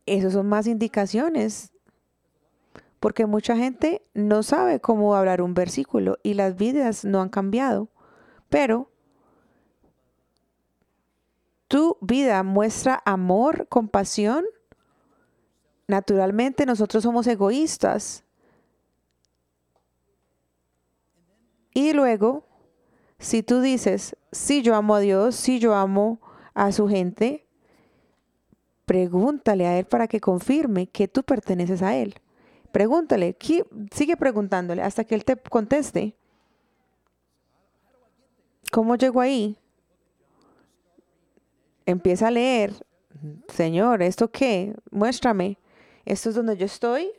Esas 0.07 0.33
son 0.33 0.49
más 0.49 0.67
indicaciones 0.67 1.73
porque 3.01 3.27
mucha 3.27 3.57
gente 3.57 4.03
no 4.15 4.43
sabe 4.43 4.81
cómo 4.81 5.15
hablar 5.15 5.43
un 5.43 5.55
versículo 5.55 6.19
y 6.23 6.35
las 6.35 6.57
vidas 6.57 7.05
no 7.05 7.21
han 7.21 7.29
cambiado. 7.29 7.89
Pero 8.49 8.91
tu 11.69 11.99
vida 12.01 12.43
muestra 12.43 13.03
amor, 13.05 13.69
compasión. 13.69 14.45
Naturalmente 15.87 16.67
nosotros 16.67 17.03
somos 17.03 17.27
egoístas. 17.27 18.25
Y 21.75 21.93
luego, 21.93 22.47
si 23.19 23.43
tú 23.43 23.61
dices, 23.61 24.17
sí 24.33 24.63
yo 24.63 24.75
amo 24.75 24.95
a 24.95 25.01
Dios, 25.01 25.37
sí 25.37 25.59
yo 25.59 25.75
amo 25.75 26.21
a 26.55 26.73
su 26.73 26.89
gente, 26.89 27.46
pregúntale 28.87 29.67
a 29.67 29.79
Él 29.79 29.85
para 29.85 30.09
que 30.09 30.21
confirme 30.21 30.87
que 30.87 31.09
tú 31.09 31.23
perteneces 31.23 31.83
a 31.83 31.97
Él. 31.97 32.15
Pregúntale, 32.73 33.37
sigue 33.93 34.17
preguntándole 34.17 34.83
hasta 34.83 35.05
que 35.05 35.15
Él 35.15 35.25
te 35.25 35.37
conteste. 35.37 36.15
¿Cómo 38.73 38.97
llego 38.97 39.21
ahí? 39.21 39.59
Empieza 41.85 42.29
a 42.29 42.31
leer. 42.31 42.73
Señor, 43.49 44.03
¿esto 44.03 44.31
qué? 44.31 44.75
Muéstrame. 44.91 45.59
¿Esto 46.05 46.29
es 46.29 46.35
donde 46.35 46.57
yo 46.57 46.67
estoy? 46.67 47.13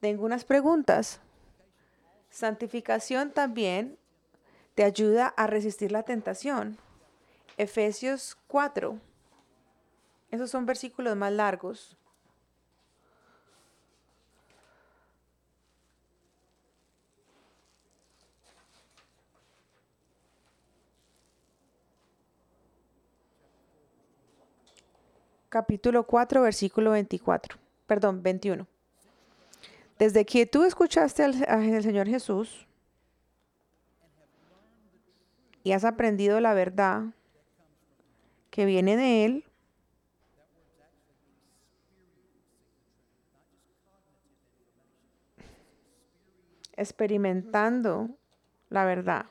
Tengo 0.00 0.24
unas 0.24 0.44
preguntas. 0.44 1.20
Santificación 2.30 3.32
también 3.32 3.98
te 4.74 4.84
ayuda 4.84 5.26
a 5.28 5.46
resistir 5.46 5.90
la 5.90 6.04
tentación. 6.04 6.78
Efesios 7.56 8.36
4. 8.46 8.98
Esos 10.30 10.50
son 10.50 10.66
versículos 10.66 11.16
más 11.16 11.32
largos. 11.32 11.96
capítulo 25.50 26.04
4, 26.04 26.42
versículo 26.42 26.92
24, 26.92 27.58
perdón, 27.86 28.22
21. 28.22 28.66
Desde 29.98 30.24
que 30.24 30.46
tú 30.46 30.62
escuchaste 30.62 31.24
al, 31.24 31.44
al 31.46 31.82
Señor 31.82 32.06
Jesús 32.06 32.66
y 35.62 35.72
has 35.72 35.84
aprendido 35.84 36.40
la 36.40 36.54
verdad 36.54 37.02
que 38.50 38.64
viene 38.64 38.96
de 38.96 39.24
Él, 39.24 39.49
experimentando 46.80 48.08
la 48.70 48.84
verdad. 48.86 49.26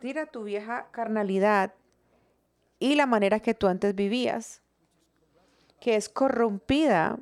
Tira 0.00 0.26
tu 0.26 0.42
vieja 0.44 0.88
carnalidad 0.90 1.74
y 2.78 2.94
la 2.96 3.06
manera 3.06 3.38
que 3.40 3.54
tú 3.54 3.68
antes 3.68 3.94
vivías, 3.94 4.60
que 5.78 5.94
es 5.94 6.08
corrompida 6.08 7.18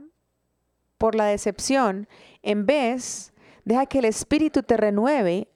por 0.96 1.14
la 1.14 1.26
decepción. 1.26 2.08
En 2.42 2.64
vez, 2.64 3.32
deja 3.64 3.86
que 3.86 3.98
el 3.98 4.04
Espíritu 4.06 4.62
te 4.62 4.76
renueve 4.76 5.48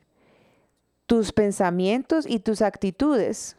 tus 1.07 1.33
pensamientos 1.33 2.27
y 2.29 2.41
tus 2.41 2.61
actitudes. 2.61 3.57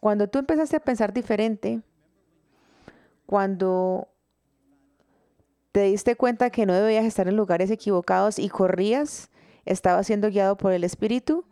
Cuando 0.00 0.28
tú 0.28 0.38
empezaste 0.38 0.76
a 0.76 0.80
pensar 0.80 1.12
diferente, 1.12 1.82
cuando 3.32 4.08
te 5.72 5.84
diste 5.84 6.16
cuenta 6.16 6.50
que 6.50 6.66
no 6.66 6.74
debías 6.74 7.06
estar 7.06 7.28
en 7.28 7.36
lugares 7.38 7.70
equivocados 7.70 8.38
y 8.38 8.50
corrías, 8.50 9.30
estaba 9.64 10.04
siendo 10.04 10.28
guiado 10.28 10.58
por 10.58 10.74
el 10.74 10.84
Espíritu, 10.84 11.46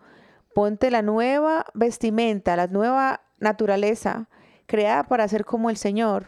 Ponte 0.54 0.90
la 0.90 1.00
nueva 1.00 1.64
vestimenta, 1.72 2.54
la 2.54 2.66
nueva 2.66 3.22
naturaleza 3.38 4.28
creada 4.66 5.04
para 5.04 5.26
ser 5.26 5.46
como 5.46 5.70
el 5.70 5.78
Señor, 5.78 6.26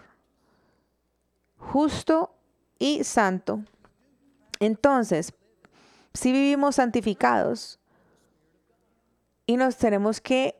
justo 1.58 2.34
y 2.78 3.04
santo. 3.04 3.62
Entonces, 4.58 5.34
si 6.14 6.32
vivimos 6.32 6.76
santificados 6.76 7.78
y 9.44 9.58
nos 9.58 9.76
tenemos 9.76 10.18
que 10.22 10.56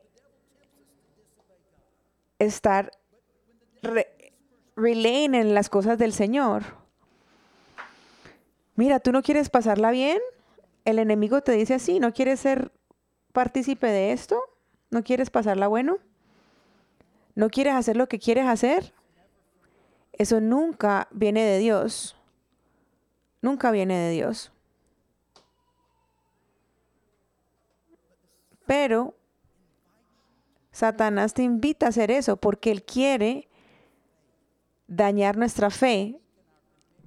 estar 2.37 2.91
relaying 4.75 5.35
en 5.35 5.53
las 5.53 5.69
cosas 5.69 5.97
del 5.97 6.13
Señor. 6.13 6.63
Mira, 8.75 8.99
tú 8.99 9.11
no 9.11 9.21
quieres 9.21 9.49
pasarla 9.49 9.91
bien, 9.91 10.19
el 10.85 10.99
enemigo 10.99 11.41
te 11.41 11.51
dice 11.53 11.75
así, 11.75 11.99
no 11.99 12.13
quieres 12.13 12.39
ser 12.39 12.71
partícipe 13.33 13.87
de 13.87 14.13
esto? 14.13 14.41
¿No 14.89 15.03
quieres 15.03 15.29
pasarla 15.29 15.67
bueno? 15.67 15.97
¿No 17.35 17.49
quieres 17.49 17.73
hacer 17.73 17.97
lo 17.97 18.07
que 18.07 18.19
quieres 18.19 18.45
hacer? 18.47 18.93
Eso 20.13 20.39
nunca 20.39 21.07
viene 21.11 21.43
de 21.43 21.57
Dios. 21.57 22.15
Nunca 23.41 23.71
viene 23.71 23.97
de 23.97 24.11
Dios. 24.11 24.51
Pero 28.65 29.15
Satanás 30.71 31.33
te 31.33 31.43
invita 31.43 31.87
a 31.87 31.89
hacer 31.89 32.11
eso 32.11 32.37
porque 32.37 32.71
él 32.71 32.83
quiere 32.83 33.49
dañar 34.95 35.37
nuestra 35.37 35.69
fe. 35.69 36.19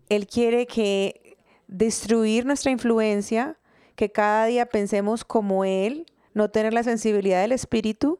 Él 0.09 0.26
quiere 0.26 0.66
que 0.66 1.37
destruir 1.66 2.45
nuestra 2.47 2.70
influencia, 2.70 3.59
que 3.95 4.11
cada 4.11 4.47
día 4.47 4.66
pensemos 4.66 5.24
como 5.24 5.64
él, 5.64 6.07
no 6.34 6.51
tener 6.51 6.72
la 6.72 6.82
sensibilidad 6.82 7.41
del 7.41 7.53
espíritu. 7.53 8.18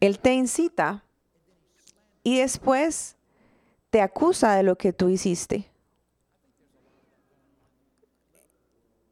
Él 0.00 0.18
te 0.18 0.34
incita 0.34 1.04
y 2.22 2.38
después 2.38 3.16
te 3.90 4.00
acusa 4.00 4.54
de 4.54 4.62
lo 4.62 4.76
que 4.76 4.92
tú 4.92 5.08
hiciste. 5.08 5.70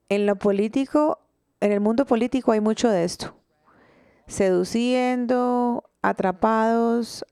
En 0.09 0.27
lo 0.27 0.37
político, 0.37 1.21
en 1.61 1.73
el 1.73 1.81
mundo 1.81 2.05
político 2.05 2.53
hay 2.53 2.61
mucho 2.61 2.91
de 2.91 3.05
esto. 3.05 3.35
Seduciendo, 4.27 5.89
atrapados, 6.03 7.25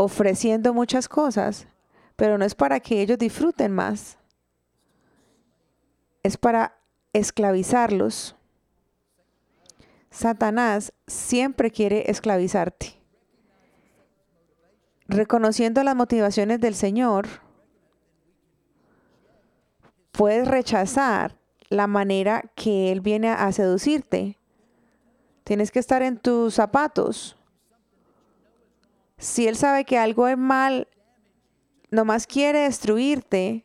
ofreciendo 0.00 0.72
muchas 0.72 1.08
cosas, 1.08 1.66
pero 2.14 2.38
no 2.38 2.44
es 2.44 2.54
para 2.54 2.78
que 2.78 3.02
ellos 3.02 3.18
disfruten 3.18 3.72
más. 3.72 4.16
Es 6.22 6.36
para 6.36 6.78
esclavizarlos. 7.12 8.36
Satanás 10.08 10.92
siempre 11.08 11.72
quiere 11.72 12.08
esclavizarte. 12.12 12.94
Reconociendo 15.08 15.82
las 15.82 15.96
motivaciones 15.96 16.60
del 16.60 16.76
Señor, 16.76 17.26
puedes 20.12 20.46
rechazar 20.46 21.36
la 21.70 21.88
manera 21.88 22.44
que 22.54 22.92
Él 22.92 23.00
viene 23.00 23.30
a 23.30 23.50
seducirte. 23.50 24.38
Tienes 25.42 25.72
que 25.72 25.80
estar 25.80 26.02
en 26.02 26.18
tus 26.18 26.54
zapatos. 26.54 27.37
Si 29.18 29.48
Él 29.48 29.56
sabe 29.56 29.84
que 29.84 29.98
algo 29.98 30.28
es 30.28 30.38
mal, 30.38 30.88
nomás 31.90 32.26
quiere 32.26 32.60
destruirte, 32.60 33.64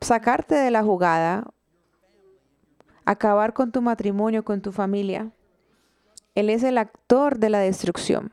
sacarte 0.00 0.54
de 0.54 0.70
la 0.70 0.82
jugada, 0.82 1.50
acabar 3.04 3.52
con 3.54 3.72
tu 3.72 3.82
matrimonio, 3.82 4.44
con 4.44 4.60
tu 4.60 4.72
familia. 4.72 5.30
Él 6.34 6.50
es 6.50 6.62
el 6.62 6.78
actor 6.78 7.38
de 7.38 7.50
la 7.50 7.58
destrucción. 7.58 8.32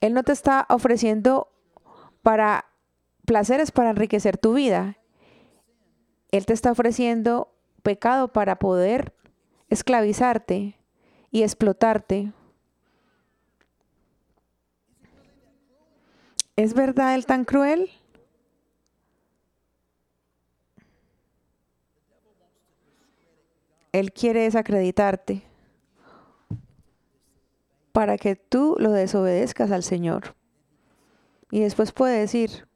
Él 0.00 0.14
no 0.14 0.22
te 0.22 0.32
está 0.32 0.66
ofreciendo 0.68 1.48
para 2.22 2.66
placeres 3.24 3.70
para 3.72 3.90
enriquecer 3.90 4.38
tu 4.38 4.54
vida. 4.54 4.96
Él 6.30 6.46
te 6.46 6.52
está 6.52 6.72
ofreciendo 6.72 7.52
pecado 7.82 8.28
para 8.28 8.56
poder 8.56 9.14
esclavizarte 9.68 10.78
y 11.30 11.42
explotarte. 11.42 12.32
¿Es 16.56 16.72
verdad 16.72 17.14
él 17.14 17.26
tan 17.26 17.44
cruel? 17.44 17.90
Él 23.92 24.12
quiere 24.12 24.42
desacreditarte 24.42 25.42
para 27.92 28.18
que 28.18 28.36
tú 28.36 28.76
lo 28.78 28.90
desobedezcas 28.90 29.70
al 29.70 29.82
Señor. 29.82 30.34
Y 31.50 31.60
después 31.60 31.92
puede 31.92 32.18
decir, 32.18 32.66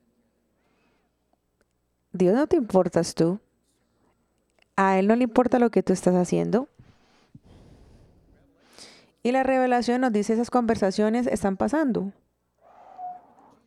Dios 2.13 2.35
no 2.35 2.47
te 2.47 2.57
importas 2.57 3.15
tú. 3.15 3.39
A 4.77 4.99
Él 4.99 5.07
no 5.09 5.17
le 5.17 5.25
importa 5.25 5.59
lo 5.59 5.71
que 5.71 5.83
tú 5.83 5.93
estás 5.93 6.15
haciendo. 6.15 6.69
Y 9.23 9.33
la 9.33 9.43
revelación 9.43 10.01
nos 10.01 10.13
dice 10.13 10.33
esas 10.33 10.51
conversaciones 10.51 11.27
están 11.27 11.59
pasando. 11.59 12.13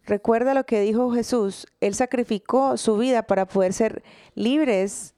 Recuerda 0.06 0.54
lo 0.54 0.66
que 0.66 0.82
dijo 0.82 1.14
Jesús. 1.14 1.66
Él 1.80 1.96
sacrificó 1.96 2.78
su 2.78 2.98
vida 2.98 3.24
para 3.24 3.48
poder 3.48 3.74
ser 3.74 4.04
libres 4.36 5.16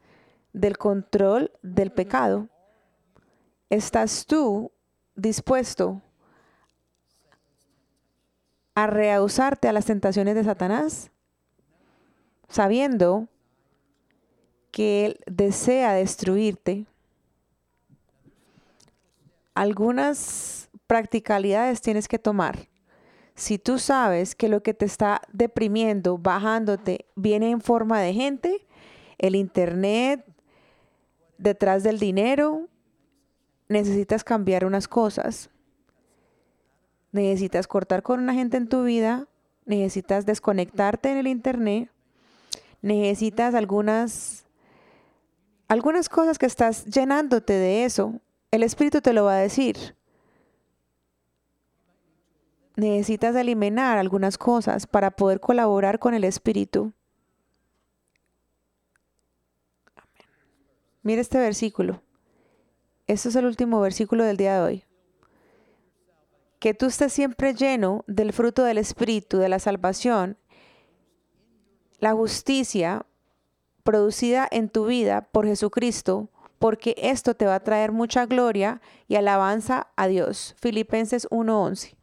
del 0.54 0.78
control 0.78 1.52
del 1.64 1.92
pecado. 1.92 2.48
¿Estás 3.70 4.26
tú 4.26 4.72
dispuesto 5.16 6.02
a 8.76 8.88
rehusarte 8.88 9.68
a 9.68 9.74
las 9.74 9.86
tentaciones 9.86 10.36
de 10.36 10.44
Satanás? 10.44 11.10
Sabiendo 12.48 13.28
que 14.72 15.06
Él 15.06 15.20
desea 15.26 15.94
destruirte. 15.94 16.86
Algunas 19.56 20.70
practicalidades 20.86 21.82
tienes 21.82 22.08
que 22.08 22.20
tomar. 22.20 22.68
Si 23.36 23.58
tú 23.58 23.80
sabes 23.80 24.34
que 24.34 24.48
lo 24.48 24.64
que 24.64 24.74
te 24.74 24.86
está 24.86 25.22
deprimiendo, 25.32 26.18
bajándote, 26.18 27.06
viene 27.16 27.52
en 27.52 27.62
forma 27.62 28.00
de 28.00 28.14
gente, 28.14 28.66
el 29.18 29.36
internet, 29.36 30.26
detrás 31.38 31.84
del 31.84 32.00
dinero, 32.00 32.70
necesitas 33.68 34.24
cambiar 34.24 34.66
unas 34.66 34.88
cosas. 34.88 35.50
Necesitas 37.12 37.68
cortar 37.68 38.04
con 38.04 38.22
una 38.22 38.34
gente 38.34 38.58
en 38.58 38.70
tu 38.70 38.84
vida, 38.84 39.28
necesitas 39.66 40.26
desconectarte 40.26 41.12
en 41.12 41.18
el 41.18 41.28
internet, 41.28 41.90
necesitas 42.82 43.56
algunas 43.56 44.46
algunas 45.68 46.10
cosas 46.10 46.38
que 46.38 46.46
estás 46.46 46.86
llenándote 46.86 47.54
de 47.54 47.86
eso, 47.86 48.22
el 48.52 48.62
Espíritu 48.64 49.02
te 49.02 49.14
lo 49.14 49.26
va 49.26 49.34
a 49.34 49.40
decir. 49.40 49.96
Necesitas 52.76 53.36
eliminar 53.36 53.98
algunas 53.98 54.38
cosas 54.38 54.86
para 54.86 55.12
poder 55.12 55.40
colaborar 55.40 56.00
con 56.00 56.14
el 56.14 56.24
Espíritu. 56.24 56.92
Mira 61.04 61.22
este 61.22 61.38
versículo. 61.38 62.02
Este 63.08 63.30
es 63.30 63.36
el 63.36 63.46
último 63.46 63.80
versículo 63.80 64.24
del 64.24 64.38
día 64.38 64.56
de 64.56 64.62
hoy. 64.62 64.84
Que 66.60 66.74
tú 66.74 66.88
estés 66.88 67.14
siempre 67.14 67.54
lleno 67.54 68.04
del 68.08 68.34
fruto 68.34 68.64
del 68.64 68.80
Espíritu, 68.80 69.38
de 69.38 69.48
la 69.48 69.60
salvación, 69.60 70.38
la 72.00 72.14
justicia, 72.14 73.06
producida 73.84 74.48
en 74.50 74.70
tu 74.70 74.88
vida 74.88 75.30
por 75.32 75.46
Jesucristo, 75.46 76.30
porque 76.58 76.96
esto 76.98 77.36
te 77.36 77.46
va 77.46 77.56
a 77.56 77.64
traer 77.64 77.92
mucha 77.92 78.26
gloria 78.26 78.82
y 79.08 79.16
alabanza 79.16 79.88
a 79.96 80.08
Dios. 80.08 80.56
Filipenses 80.60 81.28
1:11. 81.30 81.95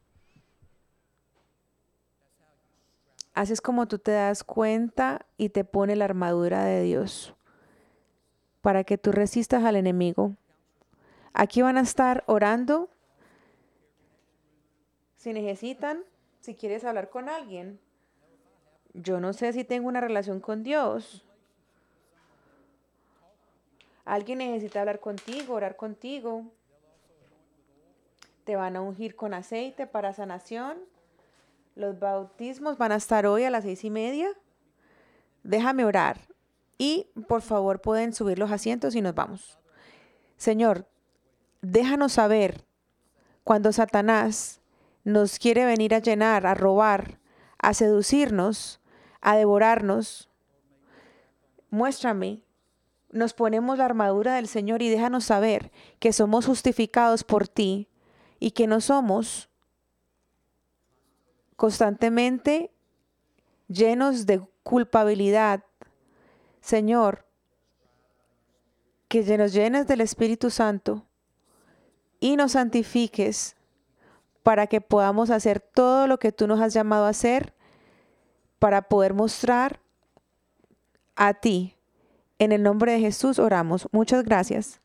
Así 3.35 3.53
es 3.53 3.61
como 3.61 3.89
tú 3.89 3.99
te 3.99 4.13
das 4.13 4.45
cuenta 4.45 5.27
y 5.37 5.49
te 5.49 5.65
pone 5.65 5.97
la 5.97 6.05
armadura 6.05 6.65
de 6.65 6.83
Dios 6.83 7.35
para 8.61 8.85
que 8.85 8.99
tú 8.99 9.13
resistas 9.13 9.65
al 9.65 9.77
enemigo. 9.77 10.37
Aquí 11.33 11.63
van 11.63 11.79
a 11.79 11.81
estar 11.81 12.25
orando. 12.27 12.91
Si 15.17 15.33
necesitan, 15.33 16.05
si 16.41 16.55
quieres 16.55 16.85
hablar 16.85 17.11
con 17.11 17.29
alguien. 17.29 17.81
Yo 18.93 19.21
no 19.21 19.33
sé 19.33 19.53
si 19.53 19.65
tengo 19.65 19.89
una 19.89 20.01
relación 20.01 20.41
con 20.41 20.63
Dios. 20.63 21.25
Alguien 24.05 24.39
necesita 24.39 24.81
hablar 24.81 25.01
contigo, 25.01 25.55
orar 25.55 25.77
contigo. 25.77 26.45
Te 28.45 28.57
van 28.57 28.77
a 28.77 28.83
ungir 28.83 29.17
con 29.17 29.33
aceite 29.33 29.87
para 29.87 30.13
sanación. 30.13 30.79
Los 31.75 31.99
bautismos 31.99 32.79
van 32.79 32.93
a 32.93 32.97
estar 32.97 33.27
hoy 33.27 33.45
a 33.45 33.51
las 33.51 33.65
seis 33.65 33.85
y 33.85 33.91
media. 33.91 34.29
Déjame 35.43 35.85
orar. 35.85 36.21
Y 36.79 37.07
por 37.29 37.43
favor 37.43 37.81
pueden 37.81 38.13
subir 38.13 38.39
los 38.39 38.51
asientos 38.51 38.95
y 38.95 39.01
nos 39.01 39.15
vamos. 39.15 39.59
Señor, 40.37 40.87
déjanos 41.61 42.13
saber 42.13 42.65
cuando 43.45 43.73
Satanás 43.73 44.61
nos 45.05 45.39
quiere 45.39 45.65
venir 45.65 45.95
a 45.95 46.01
llenar, 46.01 46.47
a 46.47 46.55
robar, 46.55 47.21
a 47.59 47.75
seducirnos, 47.75 48.81
a 49.21 49.37
devorarnos. 49.37 50.31
Muéstrame 51.71 52.43
nos 53.13 53.35
ponemos 53.35 53.79
la 53.79 53.85
armadura 53.85 54.35
del 54.37 54.49
Señor 54.49 54.83
y 54.83 54.89
déjanos 54.89 55.25
saber 55.25 55.71
que 56.01 56.13
somos 56.13 56.47
justificados 56.47 57.25
por 57.25 57.47
ti 57.47 57.89
y 58.41 58.53
que 58.53 58.67
no 58.67 58.81
somos 58.81 59.51
constantemente 61.57 62.71
llenos 63.69 64.27
de 64.27 64.43
culpabilidad. 64.63 65.65
Señor, 66.61 67.27
que 69.09 69.37
nos 69.37 69.53
llenes 69.53 69.87
del 69.87 70.01
Espíritu 70.01 70.51
Santo 70.51 71.07
y 72.21 72.37
nos 72.37 72.53
santifiques 72.53 73.57
para 74.43 74.67
que 74.67 74.81
podamos 74.81 75.31
hacer 75.31 75.61
todo 75.61 76.07
lo 76.07 76.19
que 76.19 76.33
tú 76.33 76.47
nos 76.47 76.61
has 76.61 76.73
llamado 76.73 77.07
a 77.07 77.11
hacer 77.11 77.55
para 78.59 78.83
poder 78.83 79.13
mostrar 79.15 79.81
a 81.17 81.35
ti 81.35 81.77
En 82.39 82.51
el 82.51 82.63
nombre 82.63 82.93
de 82.93 83.01
Jesús 83.01 83.39
oramos. 83.39 83.89
Muchas 83.93 84.25
gracias. 84.25 84.82